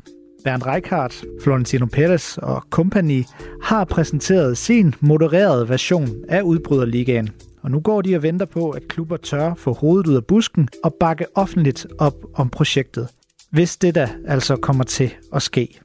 Bernd 0.45 0.67
Reichardt, 0.67 1.25
Florentino 1.43 1.87
Perez 1.87 2.37
og 2.37 2.63
company 2.71 3.25
har 3.63 3.85
præsenteret 3.85 4.59
sin 4.59 4.95
modererede 5.01 5.69
version 5.69 6.09
af 6.29 6.43
udbryderligaen. 6.43 7.29
Og 7.63 7.71
nu 7.71 7.81
går 7.81 8.03
de 8.03 8.17
og 8.17 8.23
venter 8.23 8.47
på, 8.47 8.71
at 8.71 8.89
klubber 8.89 9.17
tør 9.17 9.55
få 9.55 9.73
hovedet 9.73 10.07
ud 10.07 10.15
af 10.15 10.25
busken 10.25 10.69
og 10.85 10.95
bakke 11.01 11.27
offentligt 11.35 11.87
op 11.99 12.15
om 12.35 12.51
projektet. 12.51 13.09
Hvis 13.51 13.77
det 13.77 13.95
da 13.95 14.09
altså 14.27 14.57
kommer 14.57 14.85
til 14.85 15.15
at 15.35 15.43
ske. 15.43 15.81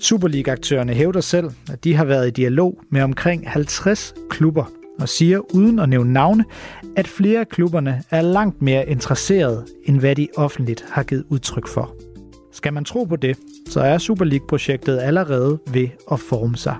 Superliga-aktørerne 0.00 0.94
hævder 0.94 1.20
selv, 1.20 1.50
at 1.72 1.84
de 1.84 1.94
har 1.94 2.04
været 2.04 2.28
i 2.28 2.30
dialog 2.30 2.78
med 2.90 3.02
omkring 3.02 3.50
50 3.50 4.14
klubber 4.30 4.64
og 5.00 5.08
siger 5.08 5.54
uden 5.54 5.78
at 5.78 5.88
nævne 5.88 6.12
navne, 6.12 6.44
at 6.96 7.08
flere 7.08 7.40
af 7.40 7.48
klubberne 7.48 8.02
er 8.10 8.22
langt 8.22 8.62
mere 8.62 8.88
interesserede, 8.88 9.66
end 9.84 10.00
hvad 10.00 10.16
de 10.16 10.28
offentligt 10.36 10.84
har 10.88 11.02
givet 11.02 11.24
udtryk 11.28 11.68
for. 11.68 12.03
Skal 12.54 12.72
man 12.72 12.84
tro 12.84 13.04
på 13.04 13.16
det, 13.16 13.36
så 13.68 13.80
er 13.80 13.98
Super 13.98 14.24
League-projektet 14.24 14.98
allerede 14.98 15.58
ved 15.66 15.88
at 16.12 16.20
forme 16.20 16.56
sig. 16.56 16.76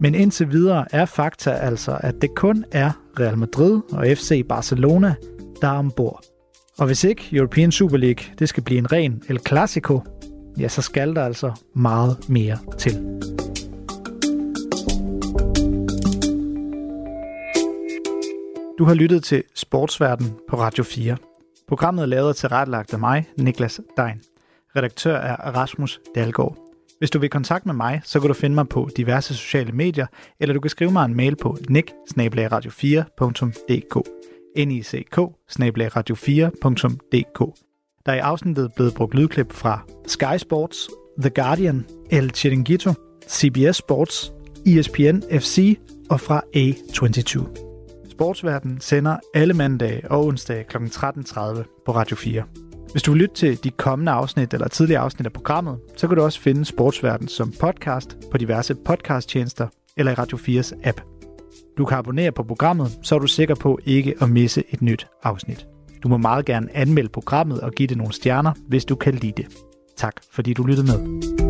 Men 0.00 0.14
indtil 0.14 0.50
videre 0.50 0.94
er 0.94 1.04
fakta 1.04 1.50
altså, 1.50 1.98
at 2.00 2.14
det 2.22 2.34
kun 2.34 2.64
er 2.72 2.90
Real 3.20 3.38
Madrid 3.38 3.80
og 3.92 4.06
FC 4.06 4.46
Barcelona, 4.48 5.14
der 5.60 5.68
er 5.68 5.78
ombord. 5.78 6.20
Og 6.78 6.86
hvis 6.86 7.04
ikke 7.04 7.28
European 7.32 7.72
Super 7.72 7.96
League 7.96 8.24
det 8.38 8.48
skal 8.48 8.62
blive 8.62 8.78
en 8.78 8.92
ren 8.92 9.22
El 9.28 9.38
Clasico, 9.48 10.00
ja, 10.58 10.68
så 10.68 10.82
skal 10.82 11.14
der 11.14 11.24
altså 11.24 11.52
meget 11.74 12.28
mere 12.28 12.58
til. 12.78 12.92
Du 18.78 18.84
har 18.84 18.94
lyttet 18.94 19.24
til 19.24 19.42
Sportsverden 19.54 20.32
på 20.48 20.56
Radio 20.56 20.84
4. 20.84 21.16
Programmet 21.68 22.02
er 22.02 22.06
lavet 22.06 22.28
og 22.28 22.36
tilrettelagt 22.36 22.92
af 22.92 22.98
mig, 22.98 23.24
Niklas 23.36 23.80
Dein. 23.96 24.20
Redaktør 24.76 25.16
er 25.16 25.36
Rasmus 25.36 26.00
Dalgaard. 26.14 26.56
Hvis 26.98 27.10
du 27.10 27.18
vil 27.18 27.30
kontakte 27.30 27.68
med 27.68 27.74
mig, 27.74 28.00
så 28.04 28.20
kan 28.20 28.28
du 28.28 28.34
finde 28.34 28.54
mig 28.54 28.68
på 28.68 28.88
diverse 28.96 29.34
sociale 29.34 29.72
medier, 29.72 30.06
eller 30.40 30.52
du 30.52 30.60
kan 30.60 30.70
skrive 30.70 30.90
mig 30.90 31.04
en 31.04 31.14
mail 31.14 31.36
på 31.36 31.56
nick 31.68 31.92
4dk 32.16 32.16
nick 32.16 32.34
radio 35.96 36.14
4dk 36.14 37.54
Der 38.06 38.12
er 38.12 38.16
i 38.16 38.18
afsnittet 38.18 38.72
blevet 38.76 38.94
brugt 38.94 39.14
lydklip 39.14 39.52
fra 39.52 39.80
Sky 40.06 40.36
Sports, 40.38 40.88
The 41.20 41.30
Guardian, 41.30 41.86
El 42.10 42.30
Chiringuito, 42.30 42.92
CBS 43.28 43.76
Sports, 43.76 44.32
ESPN 44.66 45.22
FC 45.40 45.78
og 46.10 46.20
fra 46.20 46.42
A22. 46.56 48.10
Sportsverden 48.10 48.80
sender 48.80 49.16
alle 49.34 49.54
mandage 49.54 50.10
og 50.10 50.26
onsdag 50.26 50.66
kl. 50.66 50.76
13.30 50.76 51.82
på 51.86 51.92
Radio 51.94 52.16
4. 52.16 52.69
Hvis 52.92 53.02
du 53.02 53.10
vil 53.10 53.20
lytte 53.20 53.34
til 53.34 53.64
de 53.64 53.70
kommende 53.70 54.12
afsnit 54.12 54.54
eller 54.54 54.68
tidligere 54.68 55.02
afsnit 55.02 55.26
af 55.26 55.32
programmet, 55.32 55.78
så 55.96 56.08
kan 56.08 56.16
du 56.16 56.22
også 56.22 56.40
finde 56.40 56.64
Sportsverden 56.64 57.28
som 57.28 57.52
podcast 57.60 58.16
på 58.30 58.38
diverse 58.38 58.74
podcasttjenester 58.74 59.68
eller 59.96 60.12
i 60.12 60.14
Radio 60.14 60.38
4's 60.38 60.88
app. 60.88 61.00
Du 61.78 61.84
kan 61.84 61.98
abonnere 61.98 62.32
på 62.32 62.42
programmet, 62.42 62.98
så 63.02 63.14
er 63.14 63.18
du 63.18 63.26
sikker 63.26 63.54
på 63.54 63.78
ikke 63.84 64.14
at 64.20 64.30
misse 64.30 64.64
et 64.70 64.82
nyt 64.82 65.06
afsnit. 65.22 65.66
Du 66.02 66.08
må 66.08 66.16
meget 66.16 66.44
gerne 66.44 66.76
anmelde 66.76 67.08
programmet 67.08 67.60
og 67.60 67.72
give 67.72 67.86
det 67.86 67.96
nogle 67.96 68.12
stjerner, 68.12 68.52
hvis 68.68 68.84
du 68.84 68.94
kan 68.94 69.14
lide 69.14 69.42
det. 69.42 69.46
Tak 69.96 70.14
fordi 70.32 70.54
du 70.54 70.62
lyttede 70.62 70.86
med. 70.86 71.49